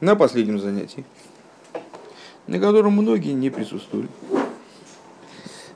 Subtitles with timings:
[0.00, 1.04] на последнем занятии,
[2.46, 4.08] на котором многие не присутствовали,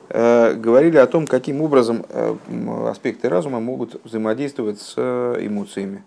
[0.08, 2.36] э, говорили о том, каким образом э,
[2.88, 6.04] аспекты разума могут взаимодействовать с эмоциями.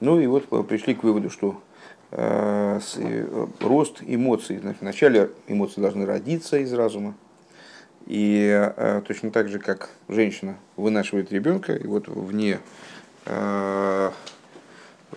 [0.00, 1.60] Ну и вот пришли к выводу, что
[2.10, 7.14] рост эмоций, вначале эмоции должны родиться из разума,
[8.06, 8.70] и
[9.06, 12.60] точно так же, как женщина вынашивает ребенка, и вот вне,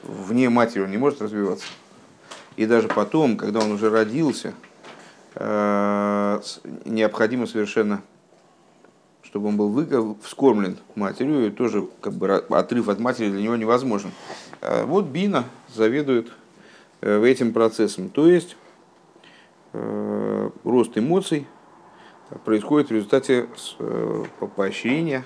[0.04, 1.68] вне матери он не может развиваться,
[2.58, 4.54] и даже потом, когда он уже родился,
[5.36, 6.42] э,
[6.86, 8.02] необходимо совершенно,
[9.22, 14.12] чтобы он был вскормлен матерью, и тоже как бы отрыв от матери для него невозможен.
[14.62, 16.32] Э, вот Бина заведует
[17.02, 18.10] э, этим процессом.
[18.10, 18.58] То есть
[20.64, 21.46] рост эмоций
[22.46, 23.48] происходит в результате
[24.56, 25.24] поощрения,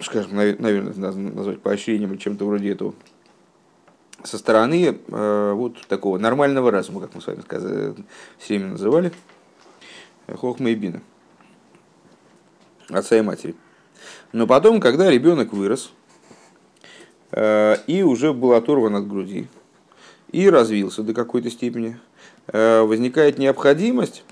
[0.00, 2.94] скажем, наверное, назвать поощрением чем-то вроде этого,
[4.26, 7.94] со стороны э, вот такого нормального разума, как мы с вами сказали,
[8.38, 9.12] все время называли,
[10.28, 11.00] Хохма и Бина,
[12.90, 13.54] отца и матери.
[14.32, 15.92] Но потом, когда ребенок вырос
[17.30, 19.46] э, и уже был оторван от груди
[20.32, 21.98] и развился до какой-то степени,
[22.48, 24.24] э, возникает необходимость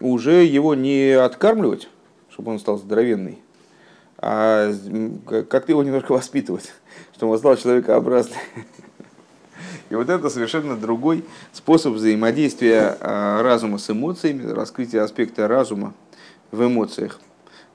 [0.00, 1.88] уже его не откармливать,
[2.30, 3.38] чтобы он стал здоровенный,
[4.16, 4.72] а
[5.26, 6.72] как-то его немножко воспитывать,
[7.14, 8.38] чтобы он стал человекообразным.
[9.90, 15.94] И вот это совершенно другой способ взаимодействия а, разума с эмоциями, раскрытия аспекта разума
[16.50, 17.20] в эмоциях,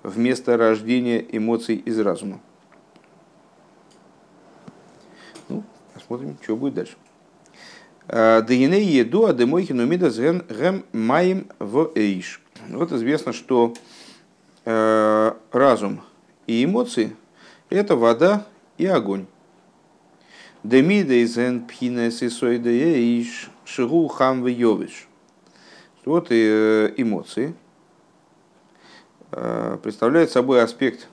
[0.03, 2.39] вместо рождения эмоций из разума.
[5.49, 6.93] Ну, посмотрим, что будет дальше.
[8.07, 12.41] А, Дагиней еду, а демойхин умида гэм маем в эйш.
[12.69, 13.73] Вот известно, что
[14.65, 16.01] э, разум
[16.47, 17.15] и эмоции–
[17.69, 18.45] это вода
[18.77, 19.25] и огонь.
[20.63, 25.09] Демидейзен пхинес и сойдеиш шигу хам йовиш.
[26.05, 27.53] Вот и э, эмоции
[29.31, 31.09] э, представляют собой аспект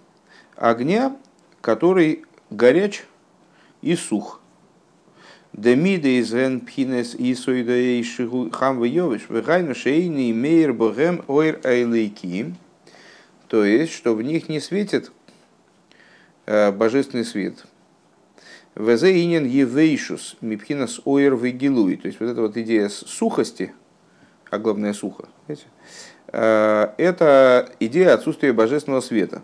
[0.55, 1.17] огня,
[1.63, 3.03] который горяч
[3.83, 4.41] и сух.
[5.53, 9.27] Демидейзен пхинес и сойдеиш шигу хам йовиш.
[9.29, 12.55] Вегайну шейни мейр богем ойр айлейки.
[13.49, 15.11] То есть, что в них не светит
[16.47, 17.67] э, божественный свет–
[18.77, 21.97] Везеинен евейшус мипхинас ойр вегилуй.
[21.97, 23.75] То есть вот эта вот идея сухости,
[24.49, 25.65] а главное сухо, знаете,
[26.29, 29.43] э, это идея отсутствия божественного света.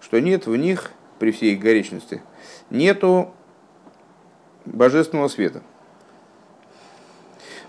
[0.00, 2.22] Что нет в них, при всей их горечности,
[2.70, 3.34] нету
[4.64, 5.62] божественного света.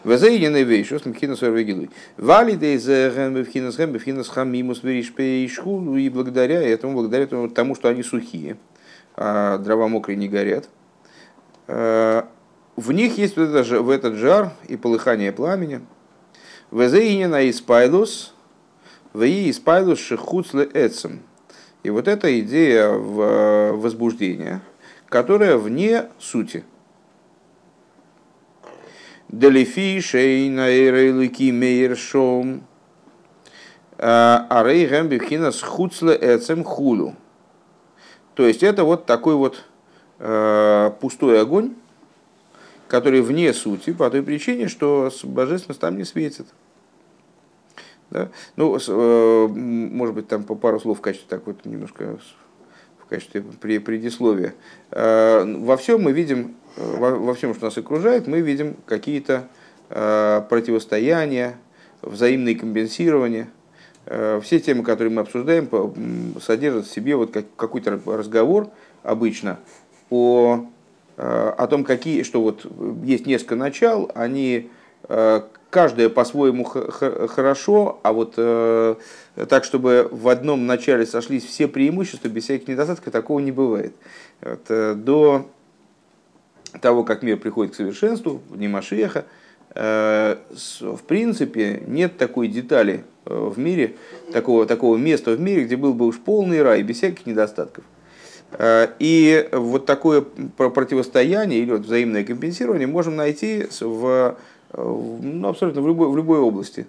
[0.03, 1.89] Везеинен евейшус мипхинас ойр вегилуй.
[2.15, 5.97] Валидей зэгэм мипхинас хэм мипхинас хамимус веришпейшху.
[5.97, 8.57] И благодаря этому, благодаря тому, что они сухие,
[9.17, 10.69] дрова мокрые не горят.
[11.67, 12.27] А,
[12.75, 15.81] в них есть вот это, в этот жар и полыхание пламени.
[16.71, 18.33] Везеинина испайлус,
[19.13, 21.21] веи испайлус шехуцле эцем.
[21.83, 24.61] И вот эта идея возбуждения,
[25.07, 26.63] которая вне сути.
[29.29, 32.63] Делифи шейна эрейлики мейершом.
[33.97, 37.15] Арей гэмбихина с хуцле эцем хулу.
[38.37, 39.63] То есть это вот такой вот
[40.19, 41.73] э, пустой огонь,
[42.87, 46.45] который вне сути, по той причине, что божественность там не светит.
[48.11, 48.29] Да?
[48.55, 52.19] Ну, э, может быть, там по пару слов в качестве так вот немножко
[52.99, 54.53] в качестве предисловия.
[54.91, 59.47] Э, во всем мы видим, во, во всем, что нас окружает, мы видим какие-то
[59.89, 61.57] э, противостояния,
[62.03, 63.56] взаимные компенсирования– Э,
[64.41, 65.69] все темы, которые мы обсуждаем,
[66.39, 68.69] содержат в себе вот какой-то разговор
[69.03, 69.59] обычно
[70.09, 70.65] о,
[71.17, 72.65] э, о том, какие, что вот
[73.03, 74.69] есть несколько начал, они
[75.09, 82.43] э, каждое по-своему хорошо, а вот так, чтобы в одном начале сошлись все преимущества, без
[82.45, 83.93] всяких недостатков, такого не бывает.
[84.41, 85.49] Вот, до
[86.79, 89.25] того, как мир приходит к совершенству, в Машеха,
[89.75, 93.95] в принципе, нет такой детали Э, в мире,
[94.31, 97.83] такого, такого места в мире, где был бы уж полный рай, без всяких недостатков.
[98.51, 104.37] Э, и вот такое противостояние или вот взаимное компенсирование можем найти в,
[104.73, 106.87] ну, абсолютно в любой, в любой области.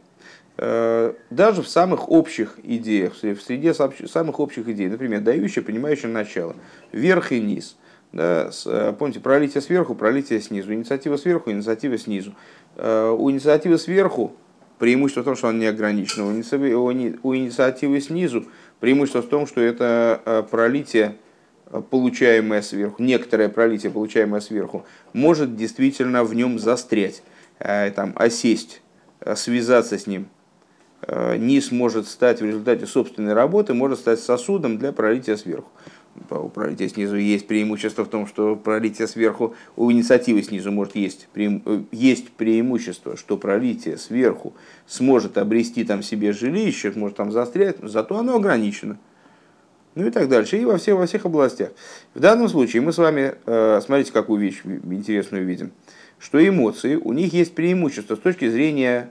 [0.57, 6.55] Э, даже в самых общих идеях, в среде самых общих идей, например, дающее, принимающее начало,
[6.93, 7.77] верх и низ.
[8.11, 8.51] Да,
[8.99, 12.35] помните, пролитие сверху, пролитие снизу, инициатива сверху, инициатива снизу.
[12.79, 14.33] У инициативы сверху
[14.79, 16.23] преимущество в том, что он не ограничен.
[16.23, 18.47] У инициативы снизу
[18.81, 21.17] преимущество в том, что это э, пролитие
[21.91, 27.23] получаемое сверху, некоторое пролитие, получаемое сверху, может действительно в нем застрять,
[27.59, 28.81] там, осесть,
[29.35, 30.29] связаться с ним.
[31.37, 35.71] Низ может стать в результате собственной работы, может стать сосудом для пролития сверху
[36.31, 41.29] у пролития снизу есть преимущество в том, что пролитие сверху у инициативы снизу может есть,
[41.35, 41.59] э,
[41.93, 44.55] есть преимущество, что пролитие сверху
[44.87, 48.99] сможет обрести там себе жилище, может там застрять, зато оно ограничено.
[49.95, 51.71] Ну и так дальше, и во всех, во всех областях.
[52.15, 55.73] В данном случае мы с вами, э, смотрите, какую вещь интересную видим,
[56.19, 59.11] что эмоции, у них есть преимущество с точки зрения,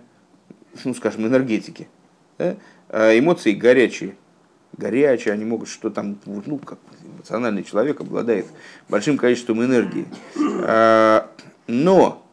[0.86, 1.88] ну скажем, энергетики.
[2.38, 2.56] Да?
[2.89, 4.15] Э, эмоции горячие,
[4.75, 8.46] горячие, они могут что там, ну, как эмоциональный человек обладает
[8.90, 10.06] большим количеством энергии.
[10.64, 11.30] А,
[11.68, 12.24] но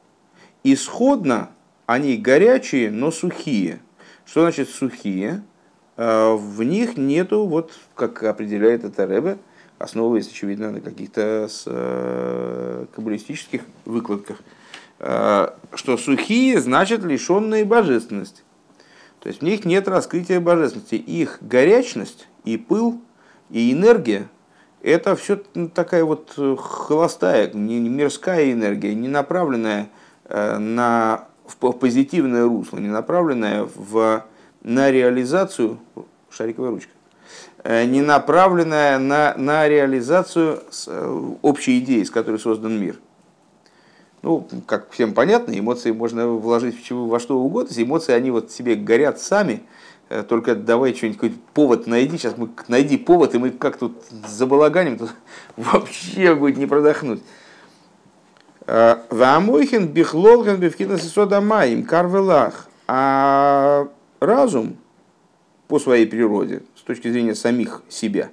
[0.62, 1.50] исходно
[1.86, 3.80] они горячие, но сухие.
[4.24, 5.42] Что значит сухие?
[5.96, 9.38] А, в них нету, вот как определяет это Ребе,
[9.78, 14.38] основываясь, очевидно, на каких-то э, каббалистических выкладках,
[14.98, 18.42] а, что сухие значит лишенные божественности.
[19.24, 20.96] То есть в них нет раскрытия божественности.
[20.96, 23.00] Их горячность и пыл,
[23.50, 24.28] и энергия–
[24.82, 25.36] это все
[25.72, 29.88] такая вот э, холостая, мирская энергия, не направленная
[30.26, 34.26] э, на, в позитивное русло, не направленная в,
[34.62, 35.78] на реализацию,
[36.28, 36.92] шариковая ручка,
[37.62, 40.62] э, не направленная на, на реализацию
[41.40, 43.00] общей идеи, с которой создан мир.
[44.24, 47.70] Ну, как всем понятно, эмоции можно вложить в чего, во что угодно.
[47.76, 49.64] Эмоции, они вот себе горят сами,
[50.08, 54.02] э, только давай что-нибудь, какой-то повод найди, сейчас мы найди повод, и мы как тут
[54.26, 55.10] забалаганим, тут
[55.58, 57.22] вообще будет не продохнуть.
[58.66, 62.70] Э, Вамойхин бихлолген бифкинас содамаим карвелах.
[62.86, 63.88] А
[64.20, 64.78] разум
[65.68, 68.30] по своей природе, с точки зрения самих себя,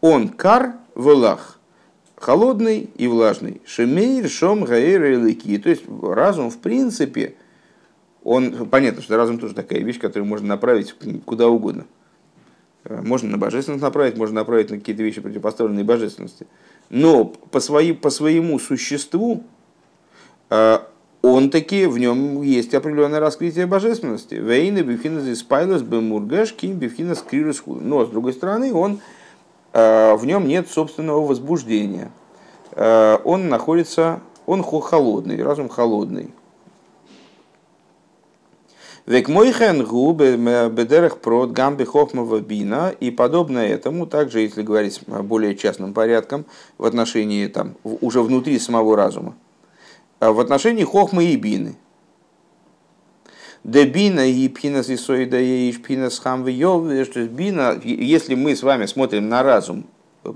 [0.00, 1.59] он кар велах,
[2.20, 3.60] холодный и влажный.
[3.64, 5.58] Шемейр, шом, гаэр и.
[5.58, 7.34] То есть разум, в принципе,
[8.22, 10.94] он, понятно, что разум тоже такая вещь, которую можно направить
[11.24, 11.86] куда угодно.
[12.84, 16.46] Э, можно на божественность направить, можно направить на какие-то вещи, противопоставленные божественности.
[16.90, 19.42] Но по, свои, по своему существу
[20.50, 20.78] э,
[21.22, 24.34] он таки, в нем есть определенное раскрытие божественности.
[24.34, 29.00] Вейны бифинас испайлос бемургаш ким бифинас крирус Но, с другой стороны, он
[29.72, 32.10] в нем нет собственного возбуждения.
[32.72, 36.30] Э, он находится, он холодный, разум холодный.
[39.06, 40.36] Век мойхен губы
[40.70, 46.44] бедерах прод гамби хохмова бина и подобное этому, также если говорить более частным порядком,
[46.78, 49.34] в отношении там, уже внутри самого разума,
[50.20, 51.76] э, в отношении хохмы и бины–
[53.64, 59.28] Дебина и пхинас и соида и пхинас хам что бина, если мы с вами смотрим
[59.28, 59.86] на разум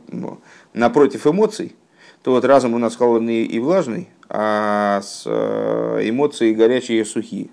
[0.08, 0.40] ну,
[0.72, 1.74] напротив эмоций,
[2.22, 7.48] то вот разум у нас холодный и влажный, а с э, эмоции горячие и сухие.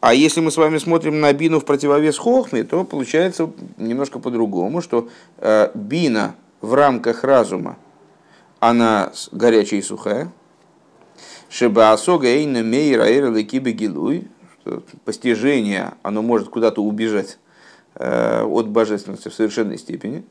[0.00, 4.82] А если мы с вами смотрим на бину в противовес хохме, то получается немножко по-другому,
[4.82, 5.08] что
[5.38, 7.78] э, бина в рамках разума,
[8.60, 10.30] она горячая и сухая.
[11.48, 13.72] Шеба асога эйна мейра эйра лекибе
[15.04, 17.38] постижение, оно может куда-то убежать
[17.94, 20.24] э, от божественности в совершенной степени.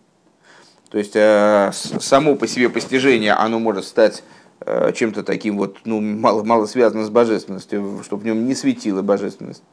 [0.89, 4.23] То есть э, само по себе постижение, оно может стать
[4.61, 9.01] э, чем-то таким вот, ну, мало, мало связано с божественностью, чтобы в нем не светила
[9.01, 9.63] божественность.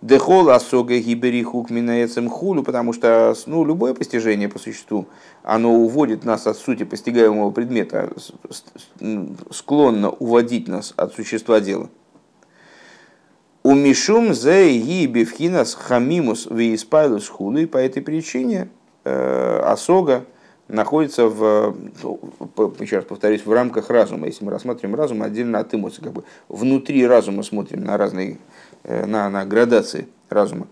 [0.00, 5.08] Дехол асога гиберихук минаецем хулю, потому что ну, любое постижение по существу,
[5.42, 8.12] оно уводит нас от сути постигаемого предмета,
[9.50, 11.88] склонно уводить нас от существа дела.
[13.74, 18.68] У Мишум зе и бифхинас хамимус вииспайлус худу, и по этой причине
[19.02, 20.26] э, осога
[20.68, 21.74] находится в,
[22.78, 24.28] еще раз повторюсь, в рамках разума.
[24.28, 28.38] Если мы рассматриваем разум отдельно от эмоций, как бы внутри разума смотрим на разные,
[28.84, 30.68] э, на, на градации разума.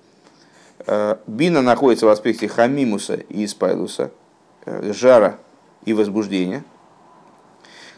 [0.86, 4.12] Э, бина находится в аспекте хамимуса и испайлуса,
[4.64, 5.38] жара
[5.84, 6.62] и возбуждения–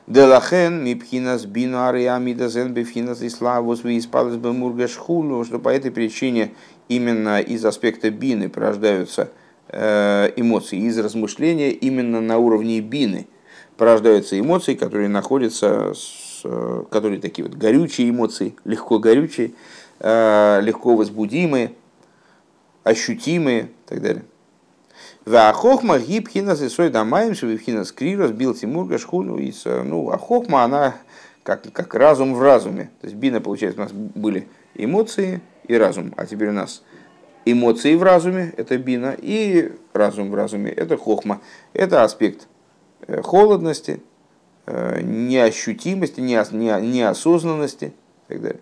[0.07, 6.53] Делахен мипхинас бину ариамидазен бифхинас и славус виспалас бемургашхулу, что по этой причине
[6.91, 9.31] именно из аспекта бины порождаются
[9.69, 13.29] э, эмоции, из размышления именно на уровне бины
[13.79, 16.43] порождаются эмоции, которые находятся, с,
[16.91, 19.53] которые такие вот горючие эмоции, легко горючие,
[20.01, 21.73] э, легко возбудимые,
[22.83, 24.25] ощутимые и так далее.
[25.27, 29.39] Хохма гибхина сой дамаем, шевивхина скрирос, бил Тимурга, шхуну.
[29.65, 30.97] Ну, а хохма, она
[31.43, 32.91] как, как разум в разуме.
[33.01, 36.83] То есть бина, получается, у нас были эмоции и разум, а теперь у нас
[37.47, 41.41] эмоции в разуме, это бина, и разум в разуме, это хохма.
[41.73, 42.49] Это аспект
[43.23, 44.03] холодности,
[44.67, 47.85] неощутимости, неосознанности
[48.29, 48.61] и так далее.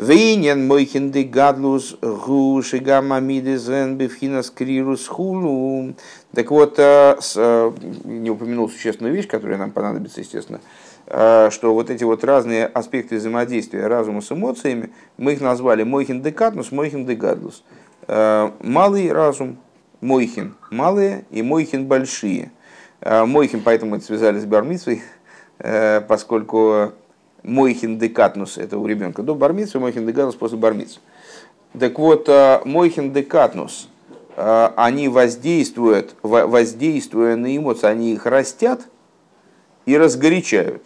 [0.00, 5.92] Вейнен мойхин де гадлус гуши гамамидезен бифхинас крирус хулу.
[6.34, 10.60] Так вот, не упомянул существенную вещь, которая нам понадобится, естественно,
[11.06, 16.32] что вот эти вот разные аспекты взаимодействия разума с эмоциями, мы их назвали мойхин де
[16.32, 17.62] катнус, мойхин де гадлус.
[18.08, 19.58] Малый разум,
[20.00, 22.52] мойхин малые и мойхин большие.
[23.04, 25.02] Мойхин, поэтому это связали с бармицей,
[26.08, 26.92] поскольку
[27.42, 31.00] Мойхин декатнус, это у ребенка до бармицы, Мойхин декатнус после бармицы.
[31.78, 33.88] Так вот, э, Мойхин декатнус,
[34.36, 38.82] э, они воздействуют, воздействуя на эмоции, они их растят
[39.86, 40.82] и разгорячают.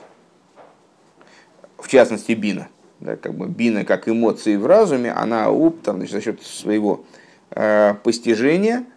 [1.79, 2.69] В частности, бина.
[3.01, 7.05] Да, как бы бина, как эмоции в разуме, она уп, там, значит, за счет своего
[7.51, 8.85] э, постижения–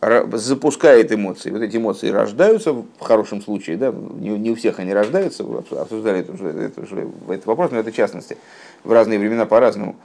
[0.00, 1.50] запускает эмоции.
[1.50, 6.20] Вот эти эмоции рождаются в хорошем случае, да, не, не у всех они рождаются, обсуждали
[6.20, 8.38] это, уже, это, уже, этот вопрос, но это частности,
[8.82, 9.96] в разные времена по-разному.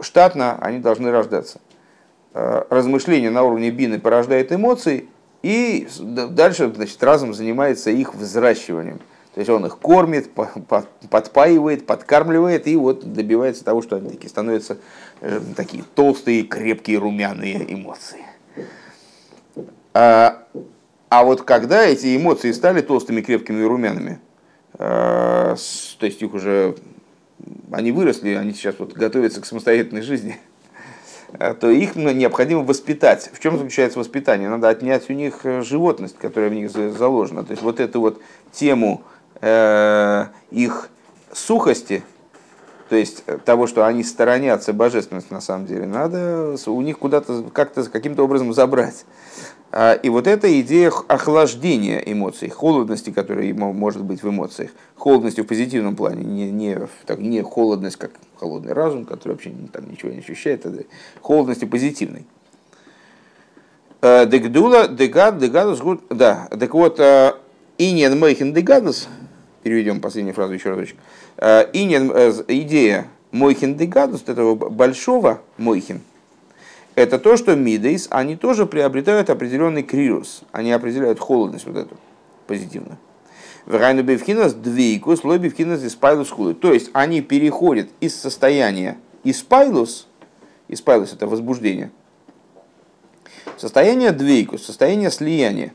[0.00, 1.60] Штатно они должны рождаться.
[2.34, 5.08] Э, размышление на уровне бины порождает эмоции,
[5.42, 8.98] и дальше значит, разум занимается их взращиванием.
[9.34, 10.30] То есть он их кормит,
[11.10, 14.76] подпаивает, подкармливает и вот добивается того, что они такие становятся
[15.20, 18.20] э, такие толстые, крепкие, румяные эмоции.
[19.94, 20.42] А,
[21.08, 24.18] а вот когда эти эмоции стали толстыми, крепкими и румяными,
[24.74, 25.54] а,
[25.98, 26.74] то есть их уже,
[27.70, 30.38] они выросли, они сейчас вот готовятся к самостоятельной жизни,
[31.38, 33.30] а, то их необходимо воспитать.
[33.32, 34.48] В чем заключается воспитание?
[34.48, 37.44] Надо отнять у них э, животность, которая в них заложена.
[37.44, 38.20] То есть вот эту вот
[38.52, 39.02] тему
[39.40, 40.88] э, их
[41.32, 42.02] сухости,
[42.88, 47.44] то есть э, того, что они сторонятся божественности на самом деле, надо у них куда-то
[47.52, 49.04] как-то каким-то образом забрать.
[49.76, 55.48] А, и вот эта идея охлаждения эмоций, холодности, которая может быть в эмоциях, холодности в
[55.48, 60.18] позитивном плане, не, не, так, не холодность, как холодный разум, который вообще там ничего не
[60.18, 60.72] ощущает, а
[61.20, 62.24] холодности позитивной.
[64.00, 67.36] А, дегдула, дегад, дегадус, да, так вот, а,
[67.76, 69.08] иньян мейхин дегадус,
[69.64, 70.98] переведем последнюю фразу еще разочек,
[71.72, 76.00] иньян, э, идея мойхин дегадус, этого большого мойхин,
[76.94, 81.96] это то, что мидейс, они тоже приобретают определенный крирус, они определяют холодность вот эту
[82.46, 82.98] позитивно.
[83.66, 90.06] Врайну бевхинас двейку, слой бевхинас из пайлус То есть они переходят из состояния испайлус,
[90.68, 91.90] испайлус это возбуждение,
[93.56, 95.72] состояние двейку, состояние слияния.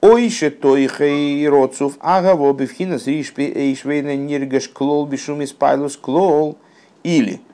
[0.00, 6.58] Ойше тойхей роцув агаво бевхинас ришпи эйшвейна ниргаш клол бишум испайлус клол.
[7.04, 7.40] Или–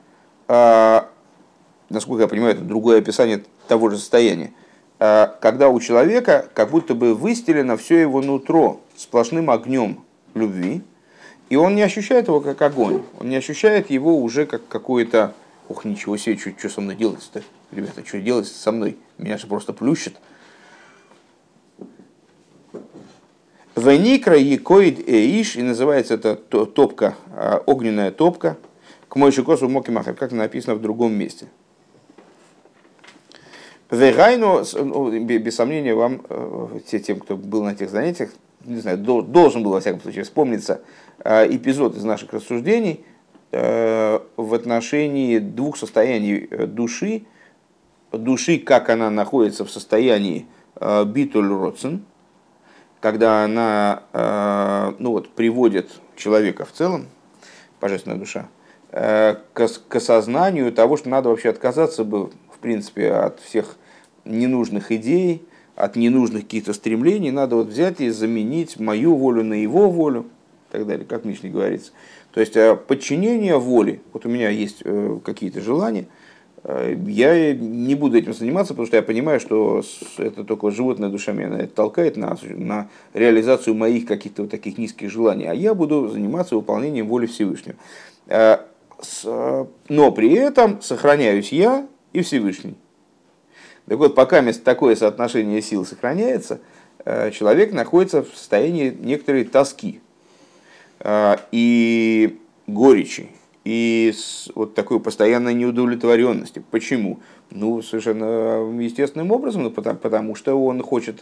[0.47, 4.53] насколько я понимаю, это другое описание того же состояния,
[4.97, 10.83] а, когда у человека как будто бы выстелено все его нутро сплошным огнем любви,
[11.49, 15.33] и он не ощущает его как огонь, он не ощущает его уже как какое-то,
[15.67, 19.47] ух, ничего себе, что, что со мной делать-то, ребята, что делать со мной, меня же
[19.47, 20.15] просто плющит.
[23.75, 28.57] Веникра Якоид Эиш, и называется это топка, а, огненная топка,
[29.15, 31.47] к мой шикосу моки махер, как написано в другом месте.
[33.89, 38.31] Вегайну, ну, без сомнения, вам, э, те, тем, кто был на этих занятиях,
[38.65, 40.81] не знаю, должен был, во всяком случае, вспомниться
[41.23, 43.05] э, эпизод из наших рассуждений
[43.53, 47.23] э, в отношении двух состояний души.
[48.11, 50.45] Души, как она находится в состоянии
[51.05, 52.03] битуль родсен,
[52.99, 57.07] когда она ну вот, приводит человека в целом,
[57.79, 58.47] божественная душа,
[58.95, 63.75] к, к осознанию того, что надо вообще отказаться бы, в принципе, от всех
[64.23, 65.43] ненужных идей,
[65.75, 70.27] от ненужных каких-то стремлений, надо вот взять и заменить мою волю на его волю,
[70.69, 71.91] и так далее, как Мишне говорится.
[72.33, 76.07] То есть э, подчинение воли, вот у меня есть э, какие-то желания,
[76.63, 79.83] я не буду этим заниматься, потому что я понимаю, что
[80.17, 85.45] это только животная душа меня толкает, на, на реализацию моих каких-то вот таких низких желаний,
[85.45, 87.75] а я буду заниматься выполнением воли Всевышнего
[89.25, 92.75] но при этом сохраняюсь я и Всевышний.
[93.87, 96.59] Так вот, пока такое соотношение сил сохраняется,
[97.05, 100.01] э, человек находится в состоянии некоторой тоски
[100.99, 103.29] э, и горечи,
[103.63, 104.13] и
[104.55, 106.63] вот такой постоянной неудовлетворенности.
[106.71, 107.19] Почему?
[107.51, 111.19] Ну, совершенно естественным образом, ну, потому, потому что он хочет,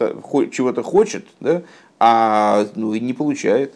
[0.52, 1.62] чего-то хочет, да,
[1.98, 3.74] а ну, и не получает.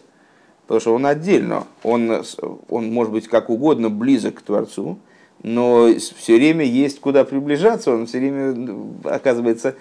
[0.69, 2.23] Потому что он отдельно, он,
[2.69, 4.99] он может быть как угодно близок к Творцу,
[5.41, 8.55] но все время есть куда приближаться, он все время
[9.03, 9.73] оказывается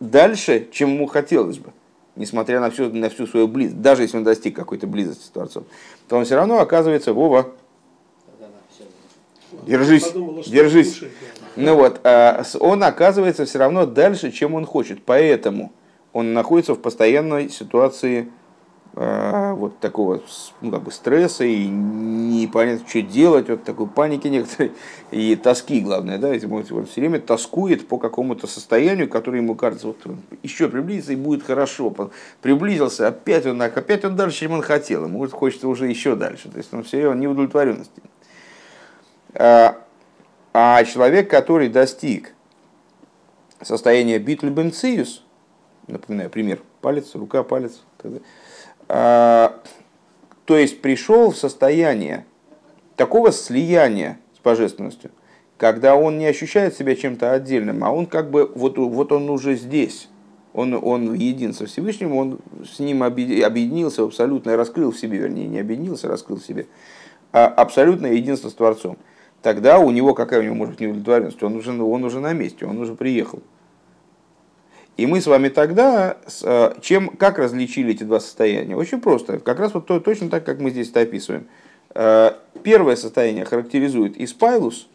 [0.00, 1.70] дальше, чем ему хотелось бы,
[2.16, 5.62] несмотря на всю, на всю свою близость, даже если он достиг какой-то близости с Творцом,
[6.08, 7.50] то он все равно оказывается, Вова,
[9.64, 10.10] держись,
[10.48, 11.02] держись.
[11.54, 15.04] Ну вот, а он оказывается все равно дальше, чем он хочет.
[15.04, 15.70] Поэтому
[16.12, 18.28] он находится в постоянной ситуации
[18.96, 20.20] вот такого
[20.60, 24.72] ну, как бы стресса и непонятно, что делать, вот такой паники некоторой
[25.10, 29.88] и тоски, главное, да, он, он все время тоскует по какому-то состоянию, которое ему кажется,
[29.88, 29.96] вот
[30.44, 31.92] еще приблизится и будет хорошо.
[32.40, 36.58] Приблизился, опять он, опять он дальше, чем он хотел, ему хочется уже еще дальше, то
[36.58, 38.02] есть он все время неудовлетворенности.
[39.34, 39.76] А,
[40.52, 42.32] а человек, который достиг
[43.60, 45.24] состояния битльбенциус,
[45.88, 48.22] напоминаю, пример, палец, рука, палец, тогда, а,
[48.86, 49.52] то
[50.48, 52.26] есть пришел в состояние
[52.96, 55.10] такого слияния с божественностью,
[55.56, 59.54] когда он не ощущает себя чем-то отдельным, а он как бы, вот, вот он уже
[59.54, 60.08] здесь,
[60.52, 65.58] он, он един со Всевышним, он с ним объединился абсолютно, раскрыл в себе, вернее, не
[65.58, 66.66] объединился, раскрыл в себе,
[67.32, 68.96] а абсолютное единство с Творцом.
[69.42, 72.66] Тогда у него, какая у него может быть неудовлетворенность, он уже, он уже на месте,
[72.66, 73.42] он уже приехал.
[74.96, 78.76] И мы с вами тогда, э, чем, как различили эти два состояния?
[78.76, 79.40] Очень просто.
[79.40, 81.48] Как раз вот то, точно так, как мы здесь это описываем.
[81.94, 82.32] Э,
[82.62, 84.88] первое состояние характеризует испайлус,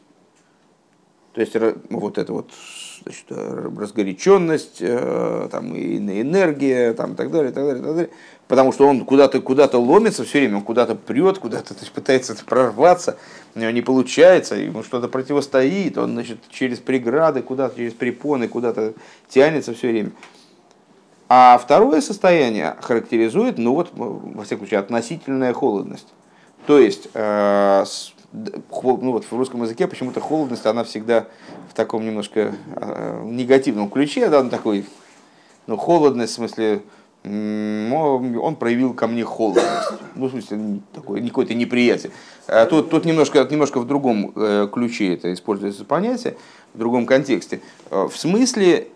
[1.34, 1.56] то есть
[1.90, 2.52] вот это вот
[3.04, 8.10] значит, разгоряченность, э, там, и энергия, там, так далее, так далее, так далее.
[8.48, 13.18] Потому что он куда-то куда ломится все время, он куда-то прет, куда-то пытается прорваться,
[13.56, 18.94] не получается, ему что-то противостоит, он значит, через преграды, куда-то через препоны, куда-то
[19.28, 20.12] тянется все время.
[21.28, 26.08] А второе состояние характеризует, ну вот, во всяком случае, относительная холодность.
[26.66, 27.86] То есть, э,
[28.32, 31.28] ну вот в русском языке почему-то холодность, она всегда
[31.70, 34.86] в таком немножко э, негативном ключе, да, он такой,
[35.68, 36.82] ну, холодность, в смысле,
[37.24, 39.92] он проявил ко мне холодность.
[40.16, 42.12] Ну, в смысле, такое, какое-то неприятие.
[42.48, 46.38] А тут, тут немножко, немножко в другом э, ключе это используется понятие,
[46.74, 47.62] в другом контексте.
[47.92, 48.88] Э, в смысле,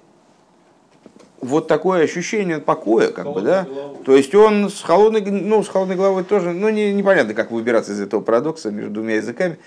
[1.42, 3.64] вот такое ощущение покоя, как холодной бы, да.
[3.64, 3.98] Головой.
[4.06, 7.92] То есть он с холодной, ну, с холодной головой тоже, ну, не, непонятно, как выбираться
[7.92, 9.58] из этого парадокса между двумя языками.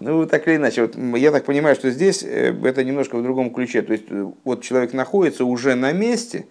[0.00, 3.52] Ну, так или иначе, вот я так понимаю, что здесь э, это немножко в другом
[3.52, 3.82] ключе.
[3.82, 4.06] То есть
[4.44, 6.46] вот человек находится уже на месте,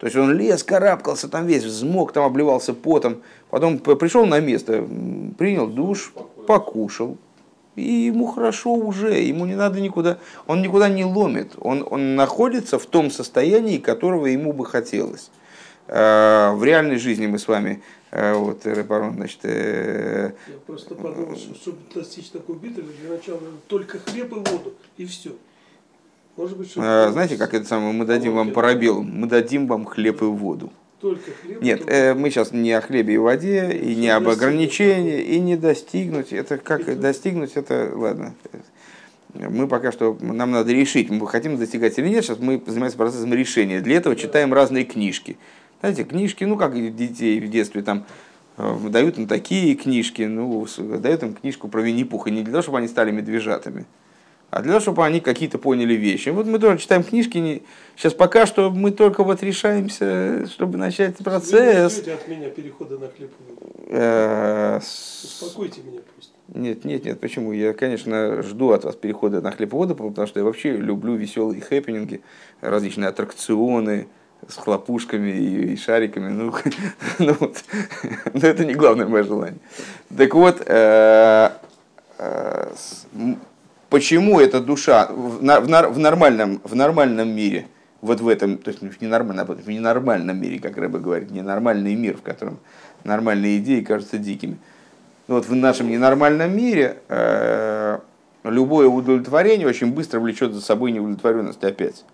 [0.00, 3.20] то есть он лез, карабкался там весь, взмок, там обливался потом.
[3.50, 4.82] Потом пришел на место,
[5.38, 6.14] принял душ,
[6.46, 7.18] покушал.
[7.76, 11.52] И ему хорошо уже, ему не надо никуда, он никуда не ломит.
[11.60, 15.30] Он, он находится в том состоянии, которого ему бы хотелось.
[15.86, 19.40] А, в реальной жизни мы с вами, а, вот, Репарон, значит...
[19.42, 24.74] Э, Я просто подумал, что чтобы достичь такой битвы, для начала только хлеб и воду,
[24.96, 25.32] и все.
[26.36, 30.22] Может быть, а, Знаете, как это самое, мы дадим вам парабел, мы дадим вам хлеб
[30.22, 30.72] и воду.
[31.00, 31.82] Только хлеб, Нет.
[31.86, 36.32] Э, мы сейчас не о хлебе и воде, и не об ограничении, и не достигнуть.
[36.32, 38.34] Это как достигнуть, это ладно.
[39.34, 43.32] Мы пока что, нам надо решить, мы хотим достигать или нет, сейчас мы занимаемся процессом
[43.32, 43.80] решения.
[43.80, 45.36] Для этого читаем разные книжки.
[45.80, 48.06] Знаете, книжки, ну как детей в детстве там
[48.58, 52.78] э, дают им такие книжки, ну, дают им книжку про Винни-Пуха, не для того, чтобы
[52.78, 53.86] они стали медвежатами,
[54.50, 56.30] а для того, чтобы они какие-то поняли вещи.
[56.30, 57.62] Вот мы тоже читаем книжки, не...
[57.96, 62.02] сейчас пока что мы только вот решаемся, чтобы начать процесс.
[62.04, 63.30] Вы от меня перехода на хлеб
[63.88, 66.32] э, Успокойте меня пусть.
[66.52, 67.52] Нет, нет, нет, почему?
[67.52, 71.14] Я, конечно, жду от вас перехода на хлеб и воду, потому что я вообще люблю
[71.14, 72.22] веселые хэппининги,
[72.60, 74.08] различные аттракционы,
[74.48, 76.28] с хлопушками и, шариками.
[76.28, 76.52] Ну,
[77.18, 77.62] ну, вот.
[78.32, 79.58] Но это не главное мое желание.
[80.16, 81.50] Так вот, э,
[82.18, 82.72] э,
[83.90, 87.66] почему эта душа в, в, нормальном, в нормальном мире,
[88.00, 92.16] вот в этом, то есть в ненормальном, в ненормальном мире, как Рэба говорит, ненормальный мир,
[92.16, 92.60] в котором
[93.04, 94.56] нормальные идеи кажутся дикими.
[95.28, 97.98] Но вот в нашем ненормальном мире э,
[98.44, 102.04] любое удовлетворение очень быстро влечет за собой неудовлетворенность опять.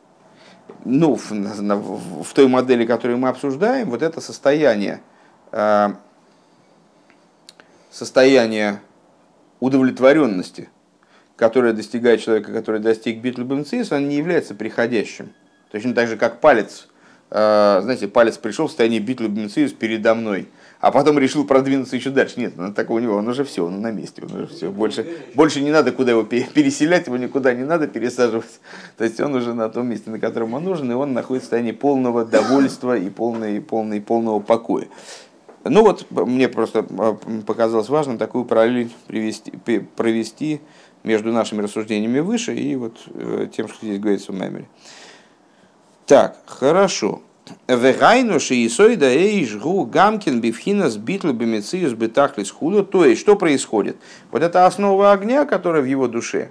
[0.85, 5.01] Ну, в, в, в той модели, которую мы обсуждаем, вот это состояние,
[5.53, 5.89] э,
[7.91, 8.81] состояние
[9.61, 10.69] удовлетворенности–
[11.37, 15.31] которое достигает человека, который достиг битлюбенцис, он не является приходящим.
[15.71, 16.89] Точно так же, как палец.
[17.31, 20.49] Э, знаете, палец пришел в состоянии битлюбенцис передо мной,
[20.81, 22.39] а потом решил продвинуться еще дальше.
[22.39, 24.71] Нет, ну, так у него, он уже все, он на месте, он уже все.
[24.71, 28.61] Больше, больше не надо куда его переселять, его никуда не надо пересаживать.
[28.97, 31.51] То есть он уже на том месте, на котором он нужен, и он находится в
[31.51, 34.87] состоянии полного довольства и, полной, полной, полного покоя.
[35.69, 39.51] Ну вот, мне просто э, показалось важно такую параллель привести,
[39.97, 40.61] провести
[41.07, 44.69] между нашими рассуждениями выше и вот э, тем, что здесь говорится в Маймере.
[46.05, 47.23] Так, хорошо.
[47.69, 52.85] Вегайну шиисойда эйш гу гамкин бифхинас битл бимециус бетахлис худу.
[52.85, 53.97] То есть, что происходит?
[54.33, 56.51] Вот это основа огня, которая в его душе.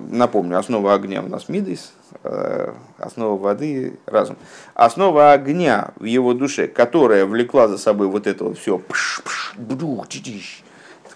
[0.00, 1.92] Напомню, основа огня у нас мидис,
[2.24, 4.36] э, основа воды разум.
[4.74, 8.82] Основа огня в его душе, которая влекла за собой вот это вот все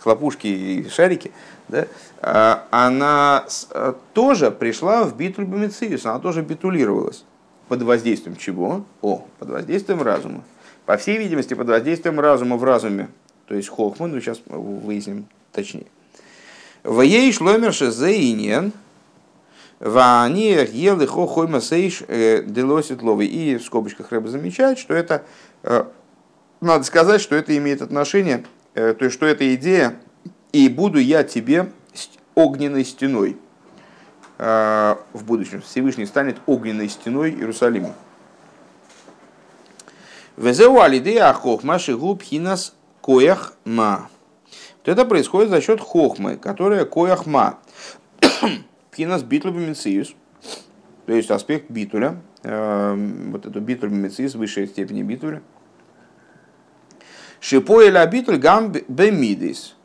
[0.07, 1.33] хлопушки и шарики,
[1.67, 1.89] да,
[2.21, 7.25] она э, тоже пришла в битуль бимециус, она тоже битулировалась.
[7.69, 8.85] Под воздействием чего?
[9.03, 10.45] О, под воздействием разума.
[10.87, 13.09] По всей видимости, под воздействием разума в разуме.
[13.47, 15.87] То есть хохма, ну сейчас выясним точнее.
[16.85, 18.73] В ей шломер шезеинен,
[19.79, 23.03] Вани ели хохойма сейш э, делосит.
[23.03, 25.23] И в скобочках Рэба замечает, что это,
[25.65, 25.85] э,
[26.61, 29.97] надо сказать, что это имеет отношение, э, то есть, что эта идея,
[30.53, 31.71] и буду я тебе
[32.37, 33.37] огненной стеной
[34.39, 35.63] в будущем.
[35.63, 37.95] Всевышний станет огненной стеной Иерусалима.
[40.37, 44.11] Везеу алидея хохма шигуб хинас коях ма.
[44.79, 47.59] Вот это происходит за счет хохмы, которая коях ма.
[48.91, 50.15] Пхинас бимициус,
[51.07, 55.43] то есть аспект битуля, эм, вот эту битуль бимициус, высшей степени битуля.
[57.41, 59.76] Шипоэля битуль гам бемидис.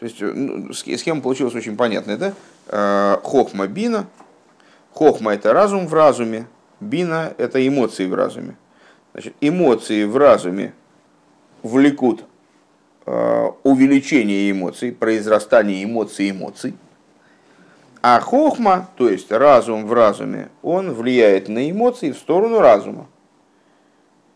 [0.00, 2.32] То есть ну, схема получилась очень понятная, да?
[2.68, 4.06] Э, хохма бина.
[4.94, 6.46] Хохма это разум в разуме,
[6.80, 8.56] бина это эмоции в разуме.
[9.12, 10.72] Значит, эмоции в разуме
[11.62, 12.24] влекут
[13.04, 16.74] э, увеличение эмоций, произрастание эмоций эмоций.
[18.00, 23.06] А хохма, то есть разум в разуме, он влияет на эмоции в сторону разума.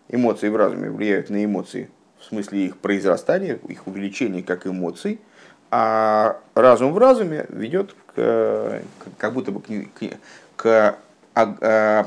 [0.09, 1.89] Эмоции в разуме влияют на эмоции
[2.25, 5.21] в смысле их произрастания, их увеличения как эмоций,
[5.77, 8.81] а разум в разуме ведет к,
[9.19, 10.19] как будто бы к, к,
[10.55, 10.99] к
[11.35, 12.07] а, а,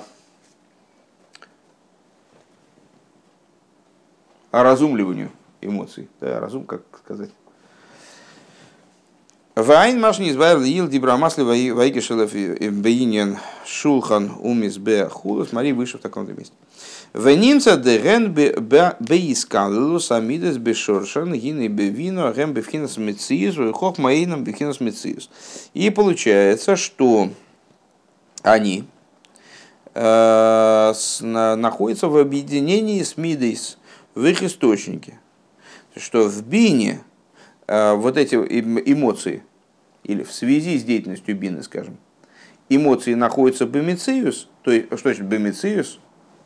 [4.51, 6.07] оразумливанию эмоций.
[6.21, 7.29] Да, разум, как сказать,
[9.55, 15.45] Вайн машни избавил ил дибрамасли вайгешелев бейнин шулхан умис бе хулу.
[15.45, 16.55] Смотри, выше в таком-то месте.
[17.13, 25.29] Венинца де ген беискаллу самидес бешоршан гины бевину ген бевхинас мециус хох маинам бевхинас мециус.
[25.73, 27.29] И получается, что
[28.43, 28.83] они
[29.93, 33.77] э, находятся в объединении с мидейс
[34.15, 35.19] в их источнике.
[35.95, 37.01] Что в бине
[37.67, 39.43] Э, вот эти эмоции,
[40.03, 41.97] или в связи с деятельностью бины, скажем,
[42.69, 45.99] эмоции находятся бемициус, то есть, что значит бемициус,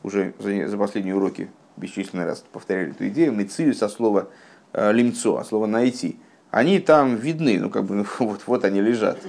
[0.03, 4.29] уже за, последние уроки бесчисленный раз повторяли эту идею, мициус от слова
[4.73, 6.17] э, лимцо, от слова найти,
[6.51, 9.19] они там видны, ну как бы ну, вот, вот они лежат.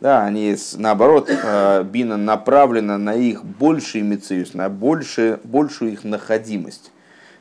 [0.00, 6.92] Да, они наоборот, э, бина направлена на их больший мициус, на больше, большую их находимость.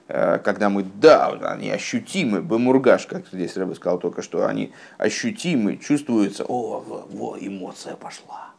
[0.08, 4.74] Э, когда мы, да, они ощутимы, бемургаш, как здесь я бы сказал только что, они
[4.98, 8.51] ощутимы, чувствуются, о, во, во эмоция пошла.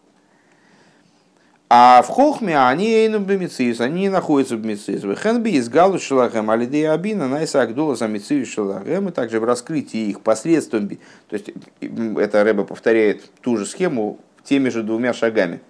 [1.75, 5.05] А в хохме они эйну бемициус, они находятся в бемициус.
[5.05, 9.45] В хенби из галу шелахем алидея абина найса агдула за мициус шелахем, и также в
[9.45, 10.97] раскрытии их посредством, то
[11.31, 15.61] есть это Рэба повторяет ту же схему теми же двумя шагами.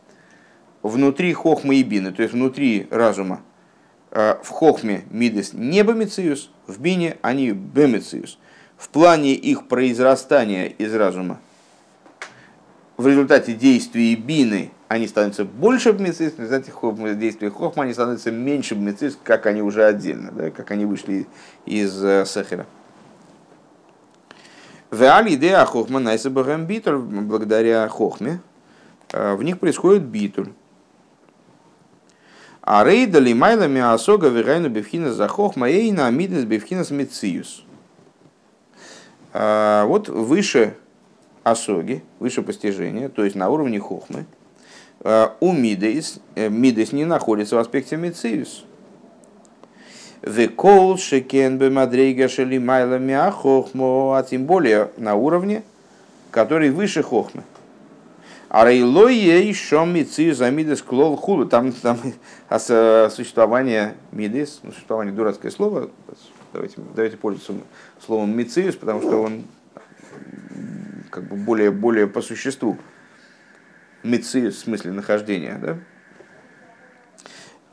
[0.82, 3.40] Внутри хохмы и бины, то есть внутри разума,
[4.14, 8.38] Э, в хохме мидес не бомициус, в бине они бемициус.
[8.76, 11.40] В плане их произрастания из разума
[12.98, 16.70] в результате действий бины они становятся больше бмицис, в результате
[17.14, 21.26] действия хохма они становятся меньше бмицис, как они уже отдельно, да, как они вышли
[21.64, 22.66] из э, Сахера.
[24.90, 28.42] В идея хохма найсабахам битуль, благодаря хохме,
[29.12, 30.50] э, в них происходит битуль.
[32.60, 37.64] А рейда ли майла миасога вирайну бифхина захох маэйна амидес бифхина мециус.
[39.32, 40.76] А, вот выше
[41.44, 44.26] осоги, выше постижения, то есть на уровне хохмы,
[45.40, 48.64] у мидес, э, мидес не находится в аспекте мециус.
[50.22, 55.64] Векол шекен бемадрейга шели майла миахохмо, а тем более на уровне,
[56.30, 57.42] который выше хохмы.
[58.48, 61.46] А рейлое еще мицы за мидес клол хулу.
[61.46, 61.98] Там, там
[63.10, 65.90] существование мидес, ну, существование дурацкое слово.
[66.52, 67.54] Давайте, давайте пользоваться
[68.04, 69.44] словом мициус, потому что он
[71.10, 72.76] как бы более, более по существу.
[74.02, 75.58] Мициус в смысле нахождения.
[75.60, 75.78] Да?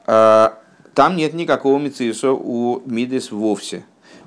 [0.05, 0.59] А,
[0.93, 3.85] там нет никакого мициуса у мидес вовсе.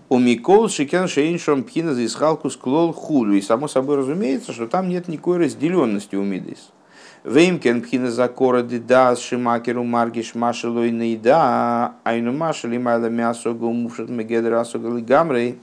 [0.09, 3.33] У Микол Шикен Шейншом Пхина за Исхалку склол худу.
[3.33, 6.71] И само собой разумеется, что там нет никакой разделенности у Мидейс.
[7.25, 15.01] Веймкен пхина закора дидас шимакеру маргиш машелой нейда, айну машели майла мясо гумушат мегедра асогали
[15.01, 15.61] гамрей.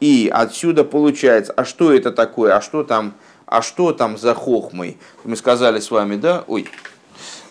[0.00, 3.14] И отсюда получается, а что это такое, а что там,
[3.46, 4.98] а что там за хохмой?
[5.24, 6.68] Мы сказали с вами, да, ой,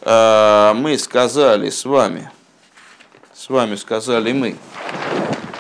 [0.02, 2.30] э, мы сказали с вами,
[3.34, 4.56] с вами сказали мы,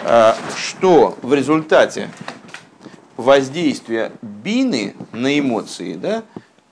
[0.03, 2.09] э, что в результате
[3.15, 6.23] воздействия бины на эмоции, да,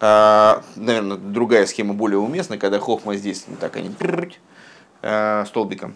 [0.02, 3.92] э, наверное, другая схема более уместна, когда хохма здесь, так они
[5.46, 5.96] столбиком,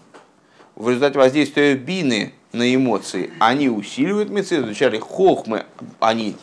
[0.76, 5.66] в результате воздействия бины на эмоции, они усиливают мецею, вначале хохмы,
[6.00, 6.36] они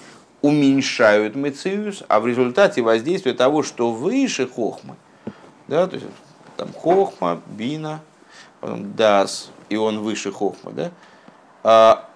[0.45, 4.97] уменьшают мециус, а в результате воздействия того, что выше хохмы,
[5.69, 6.07] да, то есть
[6.57, 8.01] там хохма, бина,
[8.61, 10.91] потом дас, и он выше хохмы, да,
[11.63, 12.11] а,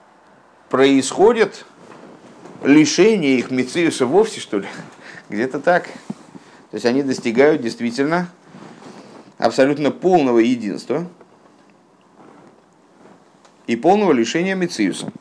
[0.69, 1.65] происходит
[2.63, 4.69] лишение их мециуса вовсе, что ли,
[5.29, 5.85] где-то так.
[6.71, 8.29] То есть они достигают действительно
[9.39, 11.07] абсолютно полного единства–
[13.69, 15.13] и полного лишения Мециуса.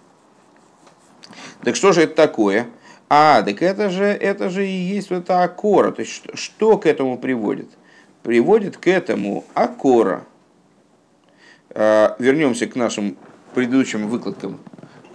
[1.61, 2.67] Так что же это такое?
[3.09, 5.91] А, так это же, это же и есть вот эта акора.
[5.91, 7.69] То есть что, что к этому приводит?
[8.23, 10.25] Приводит к этому акора.
[11.69, 13.17] А, вернемся к нашим
[13.53, 14.59] предыдущим выкладкам.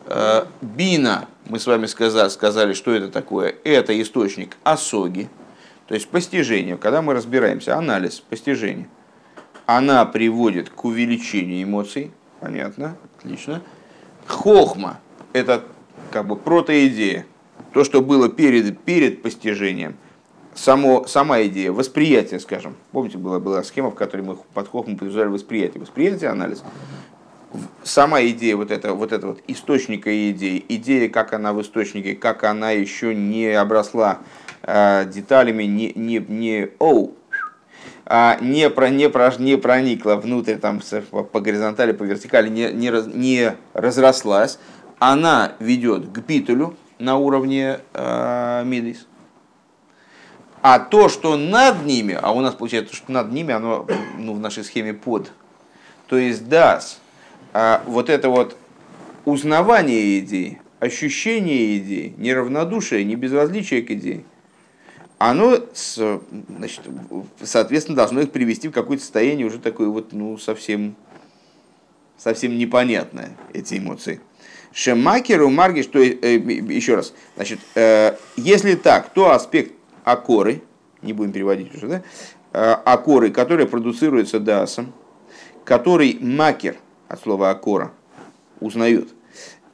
[0.06, 3.54] А, бина, мы с вами сказали, сказали, что это такое.
[3.64, 5.28] Это источник осоги,
[5.86, 6.76] то есть постижение.
[6.76, 8.88] Когда мы разбираемся, анализ, постижение,
[9.66, 13.62] она приводит к увеличению эмоций, понятно, Отлично.
[14.26, 15.00] Хохма–
[15.32, 15.62] это
[16.10, 17.24] как бы протоидея.
[17.72, 19.96] То, что было перед, перед постижением.
[20.54, 22.76] Само, сама идея, восприятие, скажем.
[22.92, 25.80] Помните, была, была схема, в которой мы под хохмом подразумевали восприятие.
[25.80, 26.62] Восприятие, анализ.
[27.82, 32.44] Сама идея вот это, вот это вот источника идеи, идея, как она в источнике, как
[32.44, 34.18] она еще не обросла
[34.62, 37.14] э, деталями, не, не, не, оу,
[38.06, 40.80] а не, про, не, про, не проникла внутрь там,
[41.10, 44.58] по горизонтали, по вертикали, не, не, не разрослась,
[44.98, 49.06] она ведет к битулю на уровне э, мидис.
[50.62, 53.86] А то, что над ними, а у нас получается, что над ними, оно
[54.16, 55.32] ну, в нашей схеме под,
[56.06, 57.00] то есть дас,
[57.52, 58.56] а вот это вот
[59.24, 64.22] узнавание идей, ощущение идей, неравнодушие, не безразличие к идее,
[65.18, 66.82] оно, значит,
[67.42, 70.94] соответственно, должно их привести в какое-то состояние уже такое вот, ну, совсем,
[72.16, 74.20] совсем непонятное, эти эмоции.
[74.72, 79.72] Шемакеру марги, что, э, еще раз, значит, э, если так, то аспект
[80.04, 80.62] акоры,
[81.02, 82.02] не будем переводить уже, да,
[82.52, 84.92] э, акоры, которые продуцируются дасом,
[85.64, 86.76] который макер,
[87.08, 87.92] от слова акора,
[88.60, 89.08] узнает,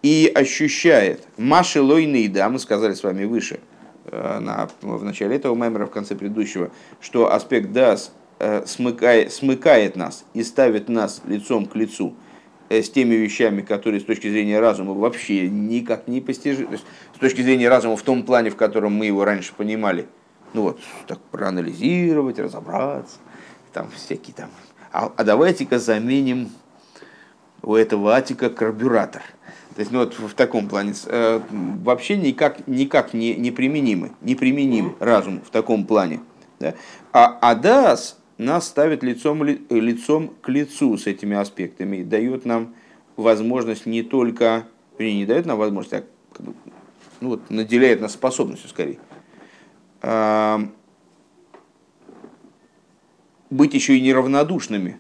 [0.03, 1.27] и ощущает.
[1.37, 3.61] Маши лойный, да, мы сказали с вами выше,
[4.11, 9.97] Э, на, в начале этого мемора, в конце предыдущего, что аспект дас э, смыкает, смыкает
[9.97, 12.15] нас и ставит нас лицом к лицу
[12.69, 16.79] с теми вещами, которые с точки зрения разума вообще никак не постижимы.
[16.79, 20.07] С точки зрения разума в том плане, в котором мы его раньше понимали,
[20.55, 23.17] ну вот, так проанализировать, разобраться,
[23.73, 24.51] там всякие там.
[24.93, 26.51] А, а давайте-ка заменим
[27.63, 29.23] у этого атика карбюратор–
[29.79, 31.41] то есть, ну вот в таком плане э,
[31.85, 36.19] вообще никак, никак не, не применимы, не применим разум в таком плане.
[36.59, 36.75] Да?
[37.13, 42.75] А Адас нас ставит лицом, лицом к лицу с этими аспектами и дает нам
[43.17, 44.67] возможность не только,
[44.99, 46.05] не дает нам возможность, а
[47.21, 48.99] ну вот, наделяет нас способностью скорее,
[50.03, 50.59] э,
[53.51, 54.99] быть еще и неравнодушными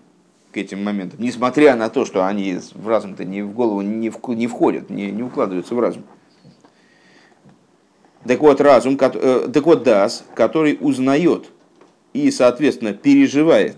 [0.53, 4.18] к этим моментам, несмотря на то, что они в разум-то не в голову не, в,
[4.29, 6.03] не входят, не, не укладываются в разум.
[8.27, 11.51] Так вот, разум, э, так вот, дас, который узнает
[12.26, 13.76] и, соответственно, переживает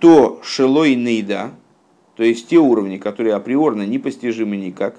[0.00, 1.50] то шелой нейда,
[2.16, 4.96] то есть те уровни, которые априорно непостижимы никак.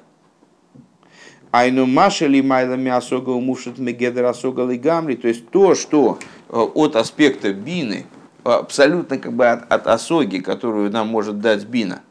[1.51, 6.17] Айну машели майлами асога умушат мегедер асога гамри, то есть то, что
[6.49, 8.05] э, от аспекта бины–
[8.43, 12.01] абсолютно как бы от, от осоги, которую нам может дать бина,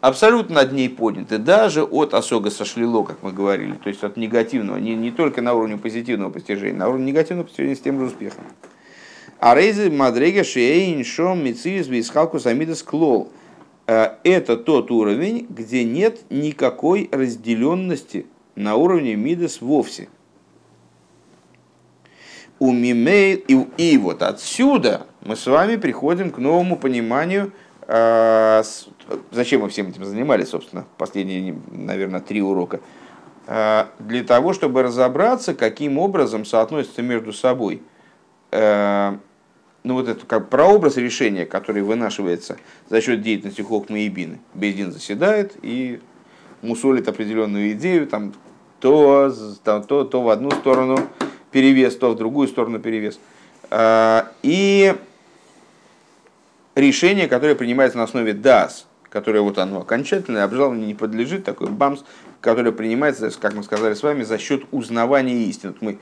[0.00, 4.78] абсолютно над ней подняты, даже от осога сошлило, как мы говорили, то есть от негативного,
[4.78, 8.44] не, не только на уровне позитивного постижения, на уровне негативного постижения с тем же успехом.
[9.38, 13.30] А рейзы мадрега шейн шом мициз висхалку самидас клол.
[13.86, 20.08] Э, это тот уровень, где нет никакой разделенности на уровне мидас вовсе.
[22.58, 27.52] У мимей, и, и вот отсюда мы с вами приходим к новому пониманию,
[27.86, 28.62] а,
[29.30, 32.80] зачем мы всем этим занимались, собственно, последние, наверное, три урока.
[33.46, 37.93] А, для того, чтобы разобраться, каким образом соотносятся между собой э,
[38.54, 42.56] ну вот это как прообраз решения, который вынашивается
[42.88, 44.40] за счет деятельности Хохмы и Бины.
[44.54, 46.00] Бездин заседает и
[46.62, 48.32] мусолит определенную идею, там,
[48.80, 49.32] то,
[49.64, 50.98] то, то в одну сторону
[51.50, 53.18] перевес, то в другую сторону перевес.
[53.70, 54.94] Э, и
[56.74, 62.02] решение, которое принимается на основе ДАС, которое вот оно окончательное, обжалование не подлежит, такой бамс,
[62.40, 65.72] которое принимается, как мы сказали с вами, за счет узнавания истины.
[65.72, 65.98] Вот мы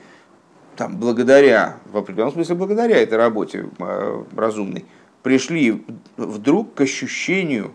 [0.75, 4.85] там, благодаря, в определенном смысле благодаря этой работе э, разумной,
[5.21, 5.83] пришли
[6.17, 7.73] вдруг к ощущению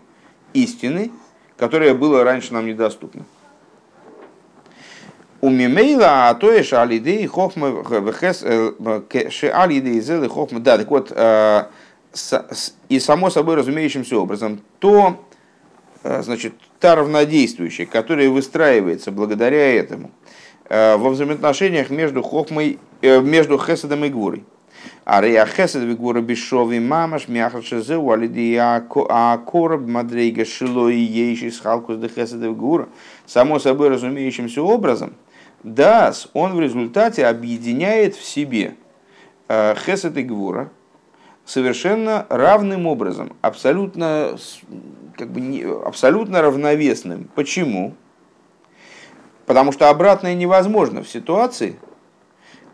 [0.53, 1.11] истины,
[1.57, 3.25] которое было раньше нам недоступно.
[5.41, 7.83] У Мимейла, а то и шалидей хохма
[9.29, 10.59] шалидей зелы хохма.
[10.59, 11.65] Да, так вот, э,
[12.89, 15.23] и само собой разумеющимся образом, то,
[16.03, 20.11] э, значит, та равнодействующая, которая выстраивается благодаря этому
[20.69, 24.43] во взаимоотношениях между хохмой Э, между Хеседом и Гвурой.
[25.05, 31.97] А рея Хесед и Гвура Бешови Мамаш Мяхашезе Уалиди Акораб Мадрейга Шило и Ейши Схалкус
[31.97, 32.89] де и Гвура.
[33.25, 35.13] Само собой разумеющимся образом,
[35.63, 38.75] Дас, он в результате объединяет в себе
[39.47, 40.71] э, Хесед и Гвура
[41.45, 44.37] совершенно равным образом, абсолютно,
[45.17, 47.29] как бы, не, абсолютно равновесным.
[47.33, 47.95] Почему?
[49.49, 51.79] Потому что обратное невозможно в ситуации,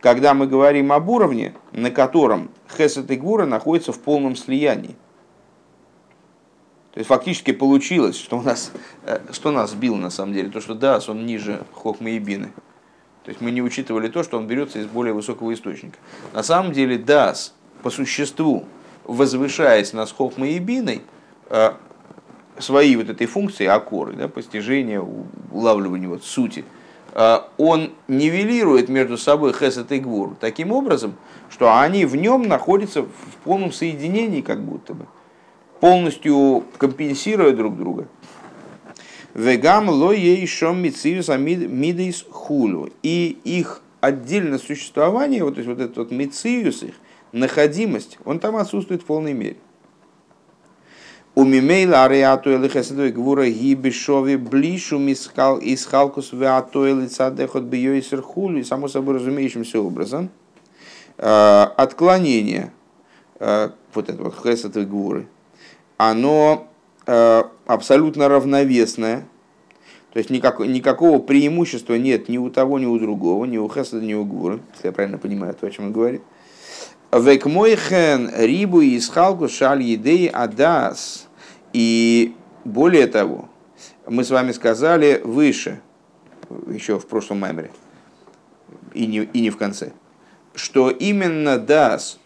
[0.01, 4.97] когда мы говорим об уровне, на котором Хесед и Гура находятся в полном слиянии.
[6.91, 8.73] То есть фактически получилось, что у нас,
[9.05, 12.51] э, что нас сбило на самом деле, то, что Дас, он ниже Хохмы и Бины.
[13.23, 15.97] То есть мы не учитывали то, что он берется из более высокого источника.
[16.33, 18.65] На самом деле Дас, по существу,
[19.05, 21.03] возвышаясь над Хохмой и Биной,
[21.49, 21.71] э,
[22.60, 25.04] своей вот этой функции акоры, да, постижения,
[25.52, 26.63] улавливания вот сути–
[27.15, 31.15] Э, он нивелирует между собой хесед и гвур таким образом,
[31.50, 35.06] что они в нем находятся в полном соединении, как будто бы,
[35.80, 38.08] полностью компенсируя друг друга.
[39.34, 42.89] Вегам ло ей шом мициус мидейс хулю.
[43.02, 46.96] И их отдельное существование, вот, то есть вот этот вот мициус их,
[47.32, 49.58] находимость, он там отсутствует в полной мере.
[51.38, 57.93] У мимейла ариату или хеседой гвура гибешови блишу мискал из халкус веату или цадехот бьё
[57.93, 60.30] и серхулю, и само собой разумеющимся образом,
[61.17, 62.71] отклонение
[63.38, 65.28] вот этого хесетой гвуры,
[65.98, 66.69] оно
[67.06, 69.28] абсолютно равновесное,
[70.13, 74.00] то есть никак, никакого преимущества нет ни у того, ни у другого, ни у Хеседа,
[74.00, 76.21] ни у Гвуры, если я правильно понимаю то, о чем он говорит.
[77.12, 81.24] Век мой хен рибу и исхалку шаль едей адас.
[81.75, 82.33] И
[82.63, 83.49] более того,
[84.07, 85.81] мы с вами сказали выше,
[86.69, 87.69] еще в прошлом маймере,
[88.93, 89.91] и не, и не в конце,
[90.53, 92.17] что именно дас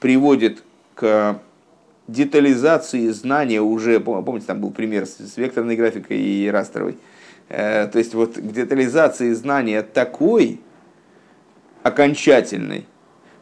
[0.00, 0.64] приводит
[0.96, 1.40] к
[2.08, 6.98] детализации знания уже, помните, там был пример с векторной графикой и растровой,
[7.48, 10.60] э, то есть вот к детализации знания такой
[11.84, 12.86] окончательной,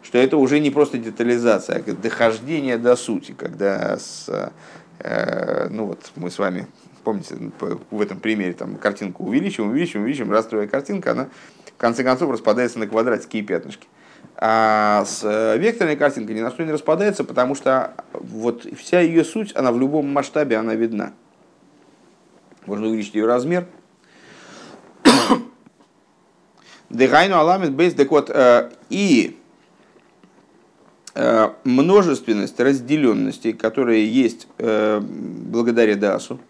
[0.03, 4.29] что это уже не просто детализация, а дохождение до сути, когда с,
[5.01, 6.67] ну вот мы с вами,
[7.03, 7.37] помните,
[7.91, 11.29] в этом примере там картинку увеличиваем, увеличиваем, увеличиваем, растровая картинка, она
[11.67, 13.87] в конце концов распадается на квадратики и пятнышки.
[14.37, 19.25] А с э, векторной картинкой ни на что не распадается, потому что вот вся ее
[19.25, 21.13] суть, она в любом масштабе, она видна.
[22.67, 23.67] Можно увеличить ее размер.
[26.89, 29.44] Дыхайну аламит бейс, так э, и Э,
[31.15, 36.41] множественность разделенностей, которые есть э, благодаря Дасу.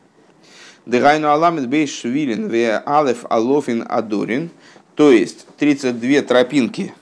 [0.86, 4.50] Дегайну аламет бейш швилин ве алеф алофин адорин,
[4.94, 6.94] то есть 32 тропинки,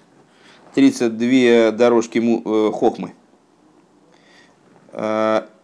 [0.74, 3.14] 32 дорожки э, хохмы.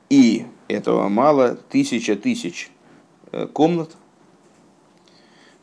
[0.09, 2.71] И этого мало, тысяча тысяч
[3.53, 3.91] комнат,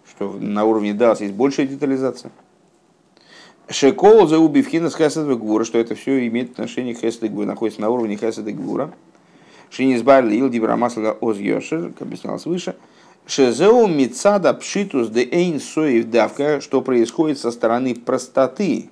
[0.08, 2.32] что на уровне DAS есть большая детализация–
[3.70, 7.82] Шекол за убивхина с хесед гвура, что это все имеет отношение к хесед гвура, находится
[7.82, 8.94] на уровне хесед гвура.
[9.72, 12.76] Шинис барли ил дибрамасла оз йошер, как объяснялось выше.
[13.26, 18.90] Шезеу мицада пшитус де эйн соев давка, что происходит со стороны простоты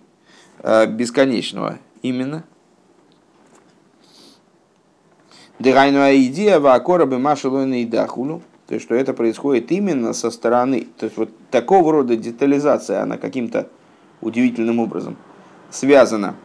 [0.59, 1.77] э, бесконечного.
[2.01, 2.43] Именно.
[5.59, 8.41] Дегайну идея вакора бы машалуна и дахулу.
[8.67, 13.17] То есть, что это происходит именно со стороны, то есть вот такого рода детализация, она
[13.17, 13.69] каким-то
[14.23, 15.17] удивительным образом
[15.69, 16.35] связано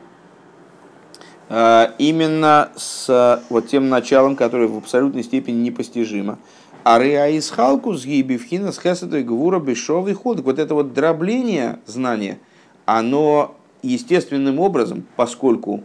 [1.48, 6.38] э, именно с вот тем началом, которое в абсолютной степени непостижимо.
[6.84, 10.40] А реаис халку с гибивхина с хесадой гвура бешовый ход.
[10.40, 12.38] Вот это вот дробление знания,
[12.86, 15.82] оно естественным образом, поскольку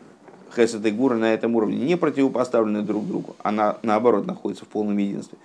[0.56, 4.68] Хесед и Гура на этом уровне не противопоставлены друг другу, а на, наоборот находятся в
[4.68, 5.38] полном единстве,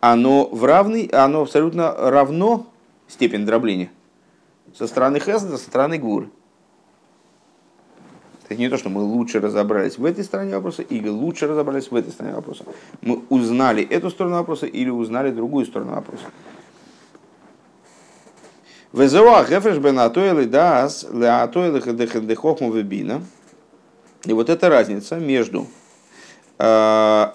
[0.00, 2.66] оно, в равный, оно абсолютно равно
[3.08, 3.90] степень дробления
[4.76, 6.30] со стороны Хеседа, со стороны Гуры.
[8.44, 11.94] Это не то, что мы лучше разобрались в этой стороне вопроса или лучше разобрались в
[11.94, 12.64] этой стороне вопроса.
[13.00, 16.24] Мы узнали эту сторону вопроса или узнали другую сторону вопроса.
[18.92, 23.22] Везоа гефреш бен атойлы дас ле атойлы дехохму вебина.
[24.24, 25.68] И вот эта разница между,
[26.58, 27.32] э,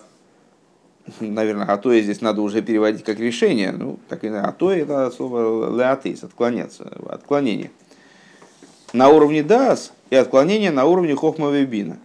[1.20, 6.24] наверное, атоя здесь надо уже переводить как решение, ну, так и атоя это слово леатейс,
[6.24, 7.72] отклоняться, отклонение.
[8.94, 11.98] На уровне дас и отклонение на уровне хохма вебина.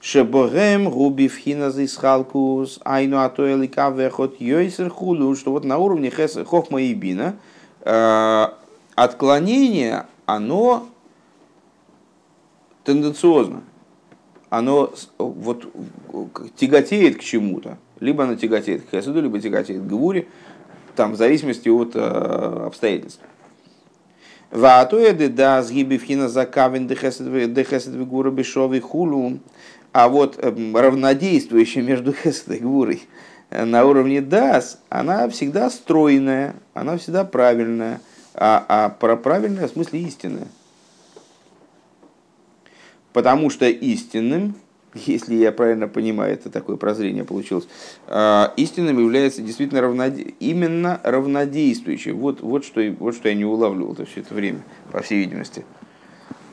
[0.00, 6.82] Шебогем губи вхина халкус айну атоя лика вехот йойсер хулу, что вот на уровне хохма
[6.82, 7.36] и бина
[7.80, 8.46] э,
[8.94, 10.86] отклонение, оно
[12.84, 13.62] тенденциозно,
[14.50, 15.66] оно вот
[16.56, 17.76] тяготеет к чему-то.
[18.00, 20.26] Либо оно тяготеет к хесуду, либо тяготеет к гвуре,
[20.94, 23.20] там, в зависимости от э, обстоятельств.
[24.50, 29.38] Ваатоеды да сгибивхина закавин дехесед гура бешовый хулу.
[29.92, 33.02] А вот эм, равнодействующая между хесед и гурой
[33.50, 38.00] э, на уровне дас, она всегда стройная, она всегда правильная,
[38.34, 40.48] а, а про правильное в смысле истинное.
[43.12, 44.54] Потому что истинным,
[45.06, 47.68] если я правильно понимаю, это такое прозрение получилось,
[48.06, 50.34] а, истинным является действительно равноде...
[50.40, 52.12] именно равнодействующий.
[52.12, 55.64] Вот, вот, что, вот что я не улавливал -то все это время, по всей видимости.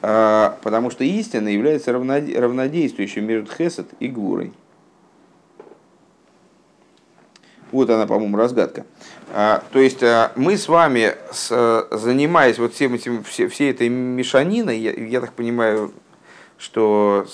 [0.02, 4.54] А, потому что истина является равнодействующим между хесед и гвурой.
[7.72, 8.86] Вот она, по-моему, разгадка.
[9.34, 10.04] А, то есть
[10.36, 11.16] мы с вами,
[11.92, 15.92] занимаясь вот всем этим, все, всей этой мешаниной, я, я так понимаю,
[16.58, 17.26] что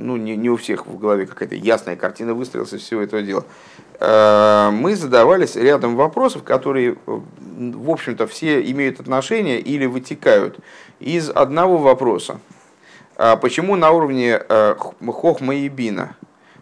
[0.00, 3.44] ну, не, не у всех в голове какая-то ясная картина выстроилась из всего этого дела.
[3.98, 10.58] Э, мы задавались рядом вопросов, которые, в общем-то, все имеют отношение или вытекают
[10.98, 12.40] из одного вопроса.
[13.16, 14.74] А почему на уровне э,
[15.12, 16.16] хохма и бина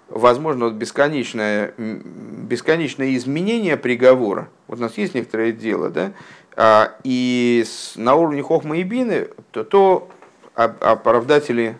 [0.08, 4.48] возможно бесконечное, бесконечное изменение приговора?
[4.66, 6.12] Вот у нас есть некоторое дело, да?
[6.56, 7.64] А, и
[7.94, 10.08] на уровне хохма и бины то, то
[10.54, 11.78] оправдатели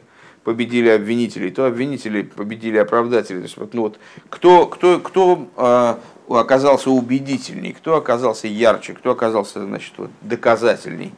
[0.48, 3.40] победили обвинителей, то обвинители победили оправдателей.
[3.40, 3.98] То есть, вот, ну, вот,
[4.30, 5.94] кто, кто, кто э,
[6.34, 11.12] оказался убедительней, кто оказался ярче, кто оказался значит, вот, доказательней.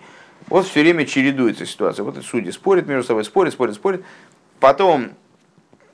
[0.48, 2.02] Вот все время чередуется ситуация.
[2.02, 4.02] Вот судьи спорят между собой, спорят, спорят, спорят.
[4.58, 5.10] Потом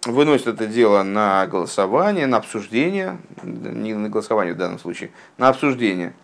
[0.07, 6.15] выносят это дело на голосование, на обсуждение, не на голосование в данном случае, на обсуждение.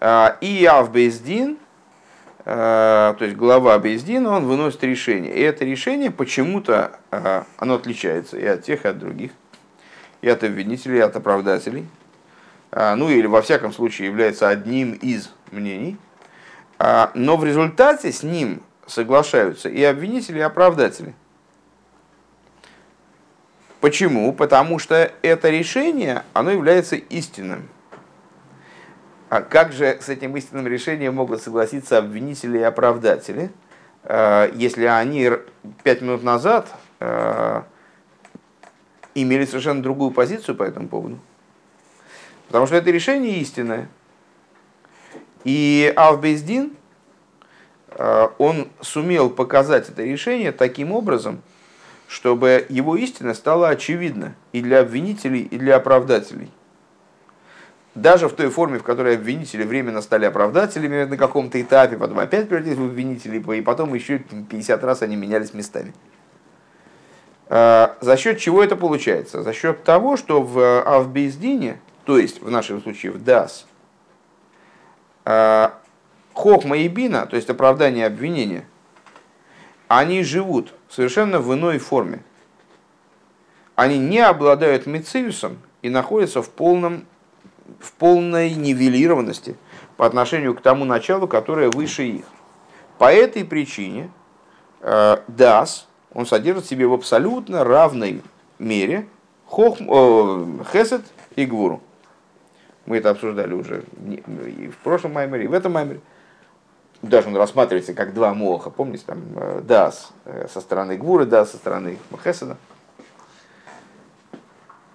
[0.00, 1.56] А, и Авбейздин,
[2.48, 5.34] то есть глава Бездина, он выносит решение.
[5.34, 9.32] И это решение почему-то э, оно отличается и от тех, и от других,
[10.22, 11.86] и от обвинителей, и от оправдателей.
[12.70, 15.98] Э, ну или во всяком случае является одним из мнений.
[17.14, 21.12] Но в результате с ним соглашаются и обвинители, и оправдатели.
[23.80, 24.32] Почему?
[24.32, 27.68] Потому что это решение, оно является истинным.
[29.28, 33.50] А как же с этим истинным решением могут согласиться обвинители и оправдатели,
[34.04, 35.30] э, если они
[35.82, 36.68] пять минут назад
[37.00, 37.62] э,
[39.14, 41.18] имели совершенно другую позицию по этому поводу?
[42.46, 43.88] Потому что это решение истинное.
[45.44, 46.72] И Авбездин,
[47.90, 51.42] э, он сумел показать это решение таким образом,
[52.06, 56.50] чтобы его истина стала очевидна и для обвинителей, и для оправдателей
[58.00, 62.48] даже в той форме, в которой обвинители временно стали оправдателями на каком-то этапе, потом опять
[62.48, 65.92] превратились в обвинителей, и потом еще 50 раз они менялись местами.
[67.48, 69.42] А, за счет чего это получается?
[69.42, 73.66] За счет того, что в Авбездине, то есть в нашем случае в ДАС,
[75.24, 75.74] а,
[76.34, 78.64] Хохма и Бина, то есть оправдание обвинения,
[79.88, 82.20] они живут совершенно в иной форме.
[83.74, 87.06] Они не обладают мециусом и находятся в полном
[87.80, 89.56] в полной нивелированности
[89.96, 92.24] по отношению к тому началу, которое выше их.
[92.98, 94.10] По этой причине
[94.80, 98.22] э, Дас, он содержит в себе в абсолютно равной
[98.58, 99.06] мере
[99.46, 101.02] хох, э, Хесед
[101.36, 101.80] и Гвуру.
[102.86, 106.00] Мы это обсуждали уже и в прошлом маймере, и в этом маймере.
[107.02, 108.70] Даже он рассматривается как два моха.
[108.70, 112.56] Помните, там э, Дас э, со стороны Гвуры, Дас со стороны Хеседа.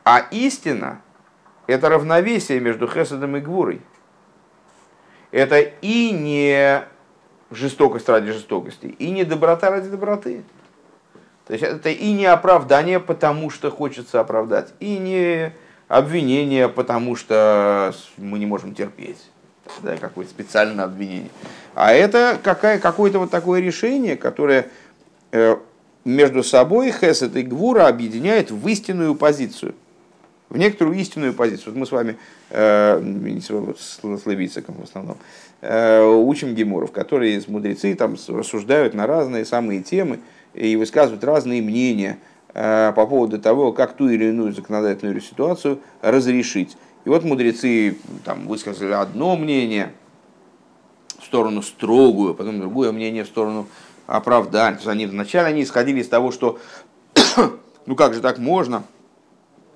[0.03, 1.01] А истина,
[1.67, 3.81] это равновесие между Хесадом и Гвурой.
[5.31, 6.83] Это и не
[7.51, 10.43] жестокость ради жестокости, и не доброта ради доброты.
[11.47, 15.53] То есть это и не оправдание, потому что хочется оправдать, и не
[15.87, 19.29] обвинение, потому что мы не можем терпеть.
[19.81, 21.29] Да, какое-то специальное обвинение.
[21.73, 24.67] А это какая, какое-то вот такое решение, которое
[25.31, 25.55] э,
[26.03, 29.73] между собой Хесед и Гвура объединяет в истинную позицию.
[30.53, 31.73] В некоторую истинную позицию.
[31.73, 32.15] Вот мы с вами,
[32.51, 35.17] э, с Левициком в основном,
[35.61, 40.19] э, учим геморов, которые мудрецы там рассуждают на разные самые темы
[40.53, 42.19] и высказывают разные мнения
[42.53, 46.77] э, по поводу того, как ту или иную законодательную ситуацию разрешить.
[47.05, 49.91] И вот мудрецы там, высказали одно мнение
[51.17, 53.67] в сторону строгую, потом другое мнение в сторону
[54.05, 54.75] оправдания.
[54.75, 56.59] То есть они вначале они исходили из того, что
[57.87, 58.83] ну как же так можно,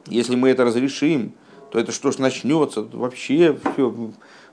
[0.08, 1.34] если мы это разрешим,
[1.72, 4.12] то это что ж начнется, вообще все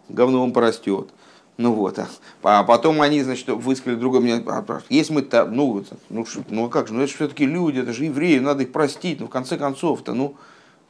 [0.08, 1.08] говном порастет.
[1.56, 2.08] Ну вот, а,
[2.42, 4.44] а потом они, значит, высказали другое мнение.
[4.48, 7.92] А, если мы там, ну, ну, ну как же, ну это же все-таки люди, это
[7.92, 10.34] же евреи, надо их простить, ну в конце концов-то, ну,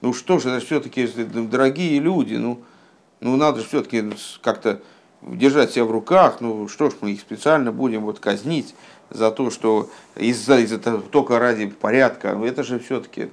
[0.00, 2.62] ну что ж, это все-таки дорогие люди, ну,
[3.20, 4.04] ну надо же все-таки
[4.40, 4.80] как-то
[5.20, 8.74] держать себя в руках, ну что ж, мы их специально будем вот казнить
[9.10, 10.72] за то, что из-за из
[11.10, 13.28] только ради порядка, это же все-таки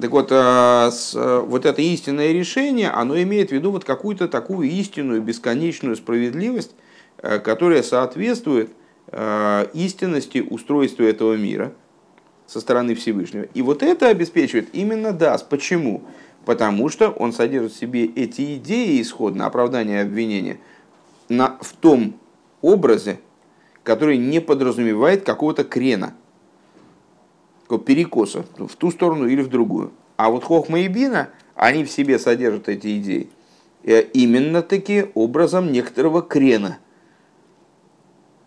[0.00, 0.90] так вот, а,
[1.46, 6.74] вот это истинное решение, оно имеет в виду вот какую-то такую истинную, бесконечную справедливость,
[7.18, 8.70] э, которая соответствует
[9.08, 11.72] э, истинности устройства этого мира
[12.46, 13.42] со стороны Всевышнего.
[13.54, 15.48] И вот это обеспечивает именно даст.
[15.50, 16.02] Почему?
[16.46, 20.58] Потому что он содержит в себе эти идеи исходно, оправдания обвинения,
[21.28, 22.18] на, в том
[22.62, 23.20] образе,
[23.82, 26.14] который не подразумевает какого-то крена–
[27.78, 29.92] перекоса в ту сторону или в другую.
[30.16, 33.28] А вот Хохма и Бина, они в себе содержат эти идеи
[33.84, 36.78] э, именно таки образом некоторого крена.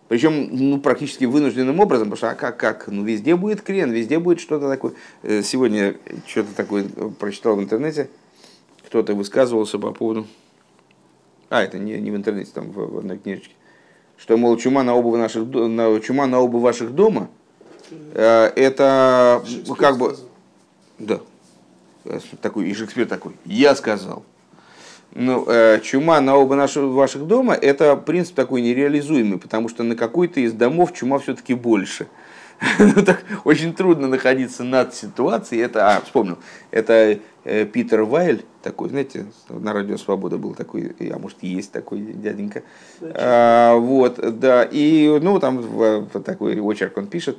[0.08, 4.18] Причем ну, практически вынужденным образом, потому что а как, как, ну везде будет крен, везде
[4.18, 4.94] будет что-то такое.
[5.22, 5.96] Э, сегодня
[6.26, 6.84] что-то такое
[7.18, 8.08] прочитал в интернете,
[8.86, 10.26] кто-то высказывался по поводу,
[11.48, 13.54] а это не, не в интернете, там в, в одной книжечке,
[14.16, 17.28] что, мол, чума на оба, наших, на, чума на оба ваших дома–
[17.90, 19.42] Э, это
[19.78, 20.16] как бы...
[20.98, 21.20] Да.
[22.40, 24.24] Такой, и Шекспир такой, я сказал.
[25.12, 29.96] Ну, э, чума на оба наших, ваших дома– это принцип такой нереализуемый, потому что на
[29.96, 32.06] какой-то из домов чума все-таки больше.
[32.78, 35.62] ну, так, очень трудно находиться над ситуацией.
[35.62, 36.38] Это, а, вспомнил,
[36.70, 42.00] это э, Питер Вайль, такой, знаете, на Радио Свобода был такой, а может есть такой
[42.00, 42.62] дяденька.
[43.00, 47.38] А, вот, да, и, ну, там в, в такой очерк он пишет,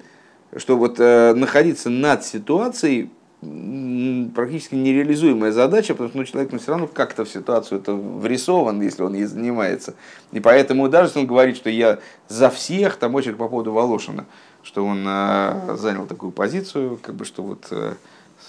[0.55, 3.09] что вот э, находиться над ситуацией
[3.41, 8.81] практически нереализуемая задача, потому что ну, человек ну, все равно как-то в ситуацию это врисован,
[8.81, 9.93] если он ей занимается.
[10.31, 14.25] И поэтому даже если он говорит, что я за всех, там очередь по поводу Волошина,
[14.63, 17.93] что он э, занял такую позицию, как бы что вот э,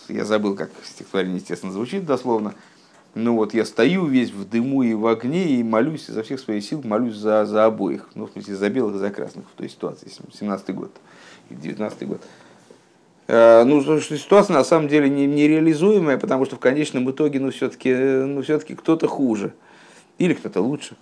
[0.08, 2.54] я забыл, как стихотворение, естественно, звучит дословно,
[3.14, 6.64] ну вот я стою весь в дыму и в огне и молюсь изо всех своих
[6.64, 9.68] сил, молюсь за, за обоих, ну в смысле за белых и за красных в той
[9.68, 10.92] ситуации, 17 год.
[11.50, 12.22] 19 год.
[13.28, 17.94] Э, ну, ситуация на самом деле нереализуемая, не потому что в конечном итоге, ну, все-таки
[17.94, 19.52] ну, все кто-то хуже
[20.18, 20.96] или кто-то лучше.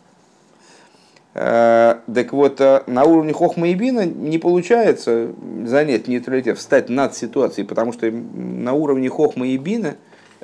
[1.34, 5.30] Э, так вот, э, на уровне Хохма и Бина не получается
[5.64, 9.96] занять нейтралитет, встать над ситуацией, потому что на уровне Хохма и Бина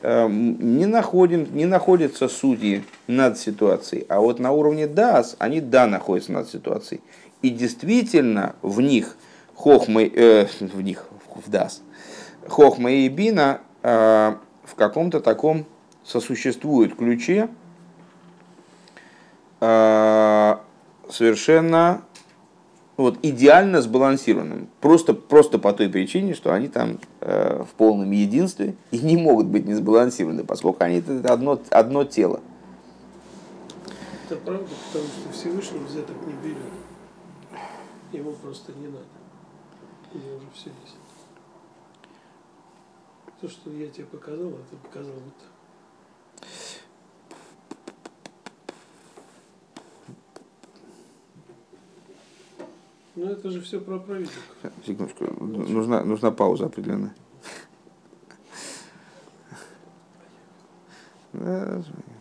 [0.02, 6.32] не, находим, не находятся судьи над ситуацией, а вот на уровне ДАС они да находятся
[6.32, 7.00] над ситуацией.
[7.40, 9.16] И действительно в них–
[9.54, 11.82] Хохмы, э, в них, в Дас,
[12.48, 14.34] Хохма и Бина э,
[14.64, 15.66] в каком-то таком
[16.04, 17.48] сосуществуют ключе
[19.60, 20.56] э,
[21.08, 22.02] совершенно
[22.96, 24.68] вот, идеально сбалансированным.
[24.80, 29.46] Просто, просто по той причине, что они там э, в полном единстве и не могут
[29.46, 32.40] быть не сбалансированы, поскольку они это одно, одно тело.
[34.26, 36.72] Это правда, потому что Всевышний взяток не берет.
[38.12, 39.21] Ему просто не надо
[40.18, 40.96] меня уже все есть.
[43.40, 45.34] То, что я тебе показал, это показал вот
[53.14, 54.42] Ну это же все про правительство.
[54.86, 57.14] Секундочку, нужна, нужна пауза определенная.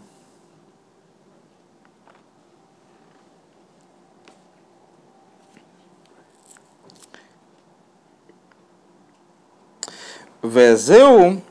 [10.44, 11.42] Везеу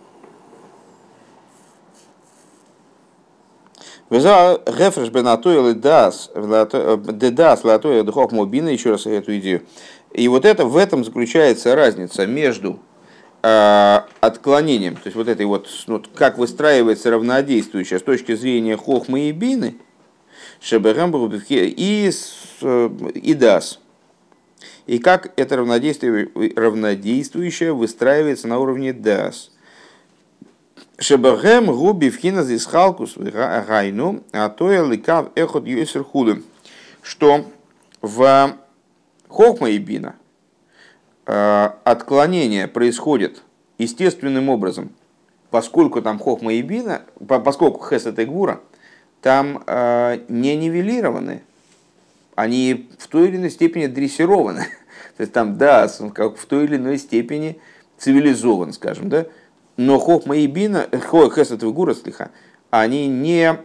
[4.10, 9.62] Гефреш бенатойл дас, дедас латойл духов мобина, еще раз эту идею.
[10.12, 12.80] И вот это, в этом заключается разница между
[13.44, 19.28] э, отклонением, то есть вот этой вот, вот, как выстраивается равнодействующее с точки зрения хохмы
[19.28, 19.76] и бины,
[21.68, 22.10] и,
[23.14, 23.78] и дас.
[24.90, 29.52] И как это равнодействие, равнодействующее выстраивается на уровне дас.
[30.98, 35.64] Шебахем губи вхина здесь халкус гайну, а то я ликав эхот
[36.10, 36.42] хулы.
[37.02, 37.44] Что
[38.02, 38.56] в
[39.28, 40.16] хохма и бина
[41.24, 43.44] э, отклонение происходит
[43.78, 44.90] естественным образом,
[45.52, 48.60] поскольку там хохма и бина, поскольку хесет и гвура,
[49.22, 51.44] там э, не нивелированы,
[52.34, 54.66] они в той или иной степени дрессированы.
[55.20, 57.60] То есть там, да, как в той или иной степени
[57.98, 59.26] цивилизован, скажем, да,
[59.76, 62.30] но Хохма и Бина, Хесет и Гура, слиха,
[62.70, 63.58] они не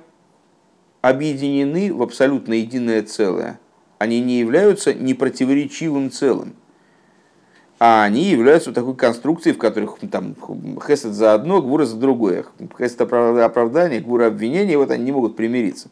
[1.00, 3.58] объединены в абсолютно единое целое.
[4.00, 6.56] Они не являются непротиворечивым целым.
[7.80, 10.36] А они являются такой конструкцией, в которых там,
[10.86, 12.44] Хесед за одно, Гвура за другое.
[12.78, 15.88] Хесед оправдание, Гвура обвинение, вот они не могут примириться.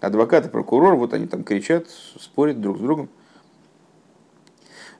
[0.00, 1.86] Адвокат и прокурор, вот они там кричат,
[2.18, 3.10] спорят друг с другом.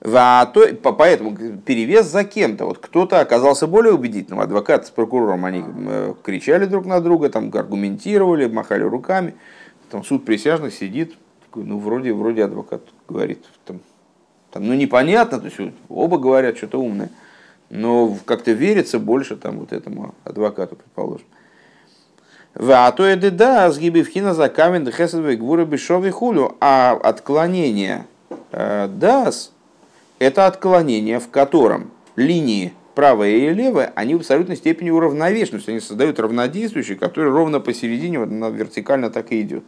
[0.00, 2.64] Поэтому перевес за кем-то.
[2.64, 4.40] Вот кто-то оказался более убедительным.
[4.40, 9.34] Адвокат с прокурором они э, кричали друг на друга, там аргументировали, махали руками.
[9.90, 11.16] Там суд присяжных сидит,
[11.54, 13.80] ну вроде, вроде адвокат говорит, там,
[14.50, 17.10] там, ну непонятно, то есть оба говорят что-то умное,
[17.70, 21.26] но как-то верится больше там вот этому адвокату, предположим.
[22.54, 28.06] А да, сгибы вхина за камень дехесовый гвура бешовый хулю, а отклонение
[28.52, 29.52] э, дас,
[30.20, 35.68] это отклонение, в котором линии правая и левая, они в абсолютной степени уравновешены, то есть
[35.68, 39.64] они создают равнодействующий, который ровно посередине, вот, вертикально так и идет.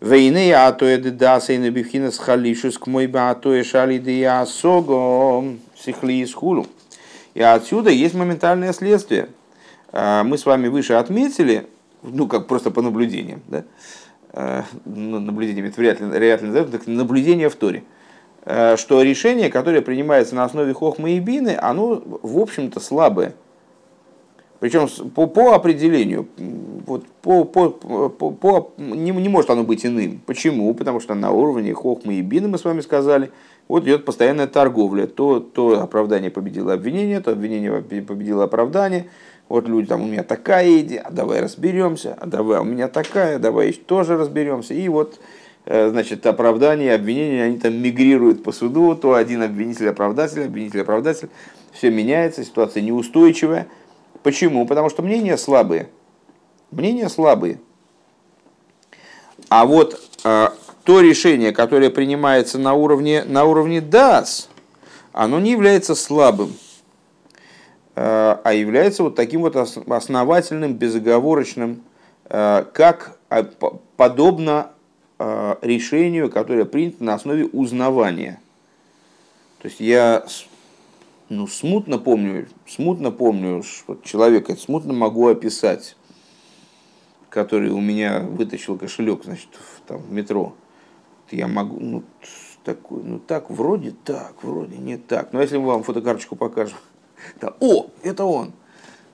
[0.00, 3.98] Вейне а то это да сейна бифхина с халишус к мой ба то и шали
[3.98, 5.44] да сого
[5.76, 6.66] сихли из хулу.
[7.34, 9.28] И отсюда есть моментальное следствие.
[9.92, 11.66] А, мы с вами выше отметили,
[12.02, 13.64] ну как просто по наблюдениям, да?
[14.32, 17.84] А, ну, наблюдениям это вряд ли, вряд ли так наблюдение в Торе.
[18.44, 23.34] Э, что решение, которое принимается на основе хохмы и бины, оно, в общем-то, слабое.
[24.60, 26.28] Причем по, по определению,
[26.86, 30.20] вот по, по, по, по, не, не может оно быть иным.
[30.26, 30.72] Почему?
[30.74, 33.30] Потому что на уровне хохмы и бины, мы с вами сказали,
[33.68, 35.06] вот идет постоянная торговля.
[35.06, 39.08] То, то оправдание победило обвинение, то обвинение победило оправдание.
[39.48, 43.38] Вот люди там, у меня такая идея, а давай разберемся, а давай у меня такая,
[43.38, 44.74] давай тоже разберемся.
[44.74, 45.20] И вот
[45.66, 51.28] значит, оправдания, обвинения, они там мигрируют по суду, то один обвинитель-оправдатель, обвинитель-оправдатель,
[51.72, 53.68] все меняется, ситуация неустойчивая.
[54.22, 54.66] Почему?
[54.66, 55.88] Потому что мнения слабые.
[56.70, 57.60] Мнения слабые.
[59.48, 60.48] А вот э,
[60.84, 64.48] то решение, которое принимается на уровне, на уровне DAS,
[65.12, 66.52] оно не является слабым,
[67.96, 71.82] э, а является вот таким вот основательным, безоговорочным,
[72.28, 73.44] э, как э,
[73.96, 74.79] подобно Э,
[75.62, 78.40] решению, которое принято на основе узнавания.
[79.60, 80.24] То есть я
[81.30, 85.96] ну, смутно помню, смутно помню, что человека смутно могу описать,
[87.28, 90.54] который у меня вытащил кошелек, значит, в, там, в метро.
[91.30, 92.02] Я могу, ну,
[92.64, 95.32] такой, ну так, вроде так, вроде не так.
[95.32, 96.78] Но если мы вам фотокарточку покажем,
[97.40, 98.52] да, о, это он.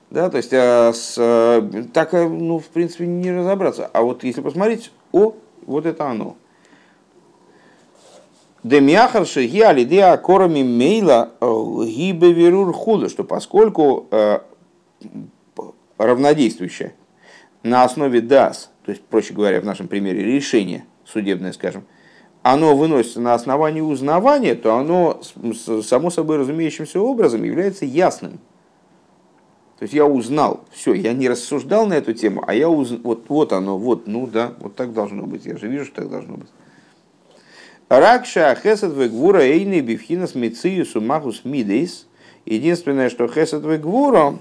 [0.09, 1.61] Да, то есть а, с, а,
[1.93, 3.85] так, ну, в принципе, не разобраться.
[3.93, 5.35] А вот если посмотреть, о,
[5.67, 6.35] вот это оно.
[8.63, 11.45] Демьяхар шеги алидеа корами мейла э,
[11.85, 14.39] гибе верур худа, что поскольку э,
[15.97, 16.95] равнодействующее
[17.63, 21.85] на основе дас, то есть, проще говоря, в нашем примере решение судебное, скажем,
[22.41, 25.21] оно выносится на основании узнавания, то оно
[25.83, 28.39] само собой разумеющимся образом является ясным.
[29.79, 33.25] То есть я узнал, все, я не рассуждал на эту тему, а я узнал, вот,
[33.29, 36.37] вот оно, вот, ну да, вот так должно быть, я же вижу, что так должно
[36.37, 36.49] быть.
[37.89, 42.07] Ракша хесед вегвура эйны бифхинас мициюсу махус мидейс.
[42.45, 44.39] Единственное, что хесед вегвура,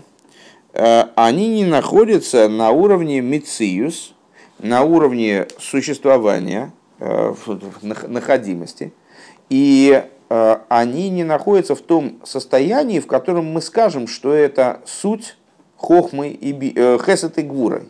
[0.73, 4.15] э, они не находятся на уровне мициюс,
[4.59, 7.35] на уровне существования, э,
[7.83, 8.93] находимости.
[9.49, 15.37] И они не находятся в том состоянии, в котором мы скажем, что это суть
[15.77, 17.87] хохмы и би, э, хесет и гвуры.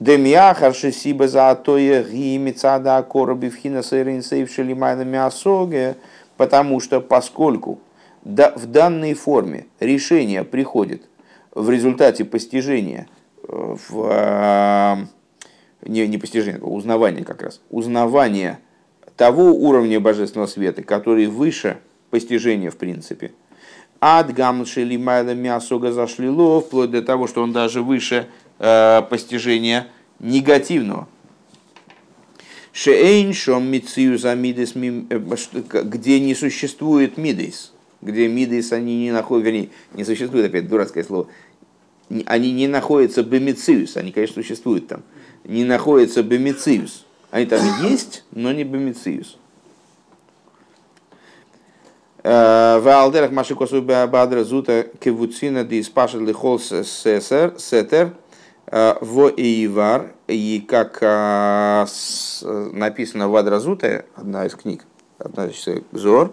[0.00, 5.96] Демьяхар шесиба за атоя гимицада короби вхина сейринсейв шелимайна мясоге,
[6.36, 7.80] потому что поскольку
[8.22, 11.02] в данной форме решение приходит
[11.54, 13.08] в результате постижения
[13.42, 15.08] в
[15.84, 18.58] не, не постижение, а узнавание как раз, узнавание
[19.18, 23.32] того уровня божественного света, который выше постижения в принципе.
[24.00, 28.28] Ад гамшели майла мясога зашлило, вплоть до того, что он даже выше
[28.60, 29.88] э, постижения
[30.20, 31.08] негативного.
[32.72, 33.96] Шейн шом мидес,
[34.76, 41.02] э, где не существует мидес, где мидес они не находят, вернее, не существует, опять дурацкое
[41.02, 41.26] слово,
[42.26, 45.02] они не находятся бемициус, они, конечно, существуют там,
[45.42, 47.04] не находятся бемициус.
[47.30, 49.36] Они там есть, но не бемициус.
[52.24, 58.14] Э, Валдерах Машикосу Бадра Зута Кевуцина Диспашет Лихол Сетер
[58.66, 61.86] э, в Иевар, и как э,
[62.42, 64.84] написано в Адразуте, одна из книг,
[65.18, 66.32] одна из Зор,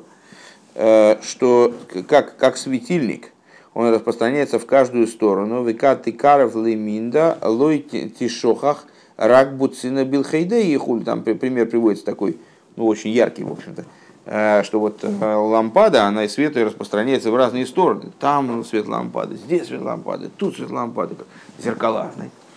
[0.74, 1.74] что
[2.10, 3.32] как, как светильник,
[3.74, 5.64] он распространяется в каждую сторону.
[5.64, 8.86] Викат каров лиминда лой тишохах
[9.18, 11.04] рак буцина билхейде и хуль.
[11.04, 12.38] Там пример приводится такой,
[12.76, 13.86] ну, очень яркий, в общем-то
[14.26, 18.12] э, что вот э, лампада, она и свет ее распространяется в разные стороны.
[18.20, 21.16] Там свет лампады, здесь свет лампады, тут свет лампады.
[21.60, 22.12] Зеркала,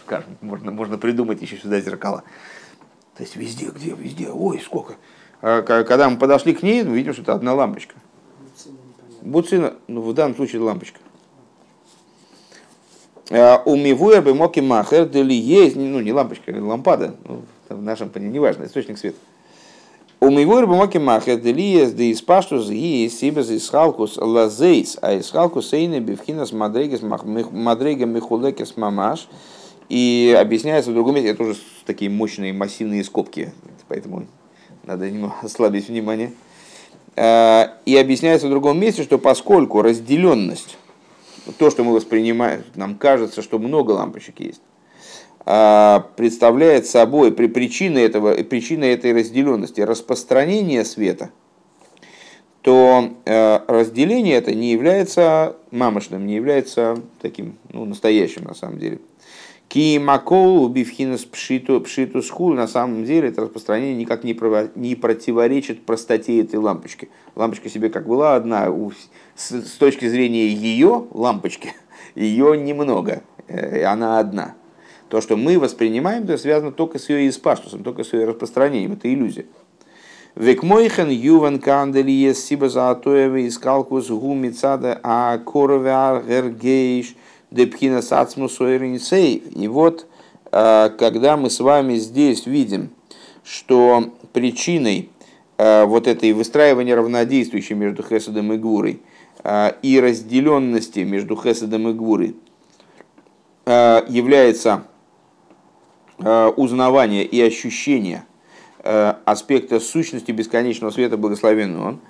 [0.04, 2.22] скажем, можно, можно придумать еще сюда зеркала.
[3.16, 4.94] То есть везде, где, везде, ой, сколько.
[5.40, 7.94] А когда мы подошли к ней, мы видим, что это одна лампочка.
[9.22, 11.00] Буцина, ну в данном случае лампочка.
[13.30, 18.36] Э, Умивуэр бы моки махер, дали есть, ну не лампочка, лампада, ну, в нашем понимании,
[18.36, 19.18] неважно, источник света.
[20.20, 25.12] Умивуэр бы моки махер, дали есть, да из паштус ги сибас из халкус лазейс, а
[25.12, 29.28] из халкус сейны бифхинас мадрегес мадрега михулекес мамаш.
[29.88, 31.56] И объясняется в другом месте, это уже
[31.86, 33.52] такие мощные массивные скобки,
[33.88, 34.26] поэтому
[34.84, 36.32] надо немного ослабить внимание.
[37.14, 40.76] Э, и объясняется в другом месте, что поскольку разделенность
[41.52, 44.62] то, что мы воспринимаем, нам кажется, что много лампочек есть,
[45.44, 51.30] а, представляет собой при причине этого, причина этой разделенности распространение света,
[52.60, 58.98] то э, разделение это не является мамошным, не является таким ну, настоящим на самом деле.
[59.68, 64.36] Ки макол убивхинус пшиту пшиту скул на самом деле это распространение никак не,
[64.74, 67.10] не противоречит простоте этой лампочки.
[67.34, 68.70] Лампочка себе как была одна,
[69.38, 71.72] с, с точки зрения ее лампочки,
[72.14, 74.54] ее немного, э, она одна.
[75.08, 79.10] То, что мы воспринимаем, это связано только с ее испаштусом, только с ее распространением, это
[79.10, 79.46] иллюзия.
[80.34, 87.14] Векмойхен юван кандели сиба заатоева искалкус гумицада а коровар гергейш–
[87.50, 90.06] Депхина Сацму И вот,
[90.52, 92.90] э, когда мы с вами здесь видим,
[93.42, 95.08] что причиной
[95.56, 99.00] э, вот этой выстраивания равнодействующей между Хесадом и Гурой
[99.82, 102.36] и разделенности между Хесадом и Гурой
[103.66, 104.84] является
[106.18, 108.24] узнавание и ощущение
[108.82, 112.00] аспекта сущности бесконечного света благословенного он,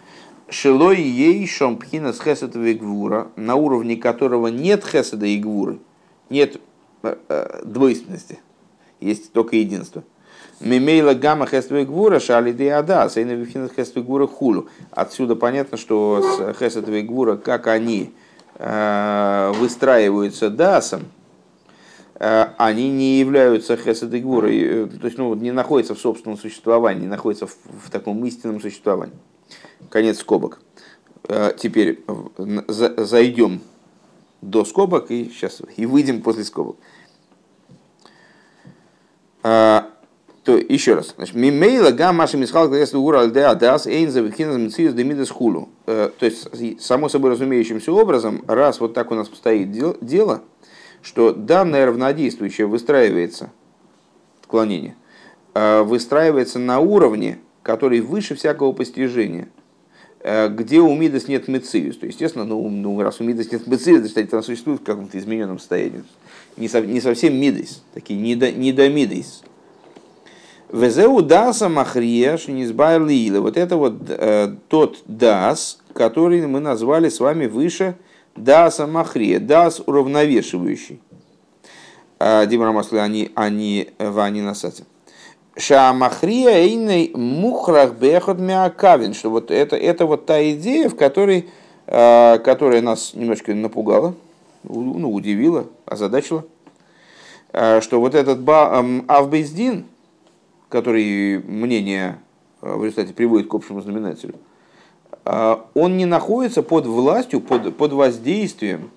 [0.51, 5.79] Шилой ей шомпхина с хесада и гвура, на уровне которого нет хесада и гвуры,
[6.31, 6.59] нет
[7.63, 8.39] двойственности,
[9.01, 10.05] есть только единство.
[10.61, 14.69] Мимейла гамма и гвура шали де ада, сейна вихина хесада и гвура хулу.
[14.91, 18.13] Отсюда понятно, что с и гвура, как они
[18.57, 21.03] э, выстраиваются дасом,
[22.19, 27.07] они не являются хесед и гвурой, то есть ну, не находятся в собственном существовании, не
[27.07, 27.55] находятся в,
[27.87, 29.15] в таком истинном существовании.
[29.89, 30.61] Конец скобок.
[31.29, 32.05] Э, теперь
[32.67, 33.61] зайдем
[34.41, 36.77] до скобок и сейчас и выйдем после скобок.
[40.49, 41.13] То еще раз.
[41.15, 45.69] Значит, мимейла гам маши мисхал крест угура альдеа дас эйн за вихиназ мциус демидас хулу.
[45.87, 49.71] Э, то есть, само собой разумеющимся образом, раз вот так у нас стоит
[50.01, 50.41] дело,
[51.03, 53.51] что данное равнодействующее выстраивается,
[54.41, 54.97] отклонение,
[55.53, 59.51] э, выстраивается на уровне, который выше всякого постижения–
[60.21, 61.97] Э, где у Мидас нет Мециус.
[61.97, 65.59] То, естественно, ну, ну, раз у Мидас нет Мециус, значит, она существует в каком-то измененном
[65.59, 66.03] состоянии.
[66.57, 69.43] Не, со, не совсем Мидас, такие недо, недомидас.
[70.71, 73.41] Везеу даса махриеш низбайр лиила.
[73.41, 77.97] Вот это вот э, тот дас, который мы назвали с вами выше
[78.37, 81.01] даса махрия, дас уравновешивающий.
[82.19, 84.85] А, Димра Масли, они, они, вани насати.
[85.57, 91.49] Шамахрия эйной мухрах бехот миакавин, что вот это, это вот та идея, в которой,
[91.87, 94.15] э, которая нас немножко напугала,
[94.63, 96.45] ну, удивила, озадачила,
[97.53, 99.87] э, что вот этот ба, Авбейздин,
[100.69, 102.19] который мнение
[102.63, 104.35] э, в результате приводит к общему знаменателю,
[105.75, 108.91] он не находится под властью, под, под воздействием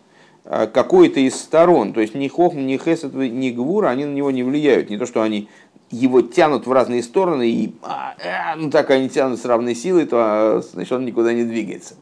[0.46, 4.32] э, какой-то из сторон, то есть ни хохм, ни хесед, ни гвура, они на него
[4.32, 4.90] не влияют.
[4.90, 5.50] Не то, что они
[5.90, 10.06] его тянут в разные стороны, и а, а, ну так они тянут с равной силой,
[10.06, 11.96] то а, значит он никуда не двигается.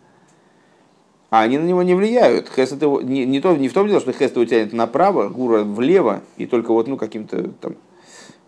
[1.32, 2.50] А они на него не влияют.
[2.50, 5.64] Хесед его, не, не, то, не в том дело, что Хесед его тянет направо, Гура
[5.64, 7.76] влево, и только вот ну, каким-то там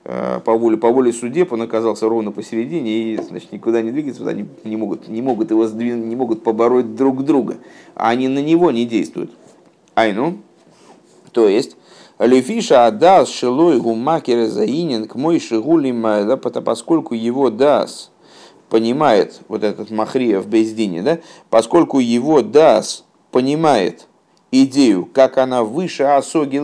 [0.03, 4.47] по воле, по воле судеб он оказался ровно посередине и значит, никуда не двигается, они
[4.63, 7.57] не могут, не могут его сдвинуть, не могут побороть друг друга,
[7.93, 9.31] а они на него не действуют.
[9.93, 10.37] Айну,
[11.31, 11.77] то есть,
[12.17, 18.11] Лефиша адас шилой гумакер заинен к мой шигулим, да, поскольку его дас
[18.69, 24.07] понимает, вот этот Махрия в Бездине, да, поскольку его дас понимает
[24.51, 26.57] идею, как она выше Асоги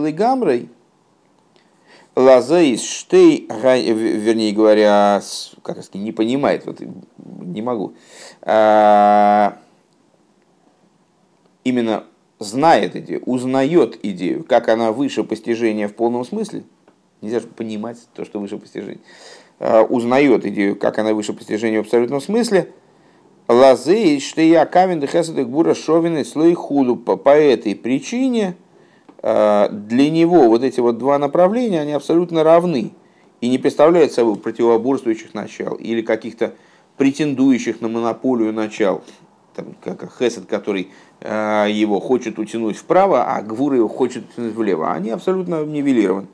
[2.18, 5.22] Легамрой, Лазейс Штей, вернее говоря,
[5.62, 6.80] как сказать, не понимает, вот
[7.16, 7.94] не могу,
[8.42, 9.58] а,
[11.64, 12.04] именно
[12.38, 16.64] знает идею, узнает идею, как она выше постижения в полном смысле,
[17.20, 19.00] нельзя же понимать то, что выше постижения,
[19.58, 22.72] а, узнает идею, как она выше постижения в абсолютном смысле,
[23.46, 28.67] Лазейс Штей, Акавин, Дехесадек, Бура, Шовин, Слой, Худу, по этой причине– Э,
[29.22, 32.92] для него вот эти вот два направления, они абсолютно равны
[33.40, 36.54] и не представляют собой противоборствующих начал или каких-то
[36.96, 39.02] претендующих на монополию начал,
[39.54, 40.88] там, как Хесед, который
[41.20, 44.92] э, его хочет утянуть вправо, а Гвур его хочет утянуть влево.
[44.92, 46.26] Они абсолютно нивелированы.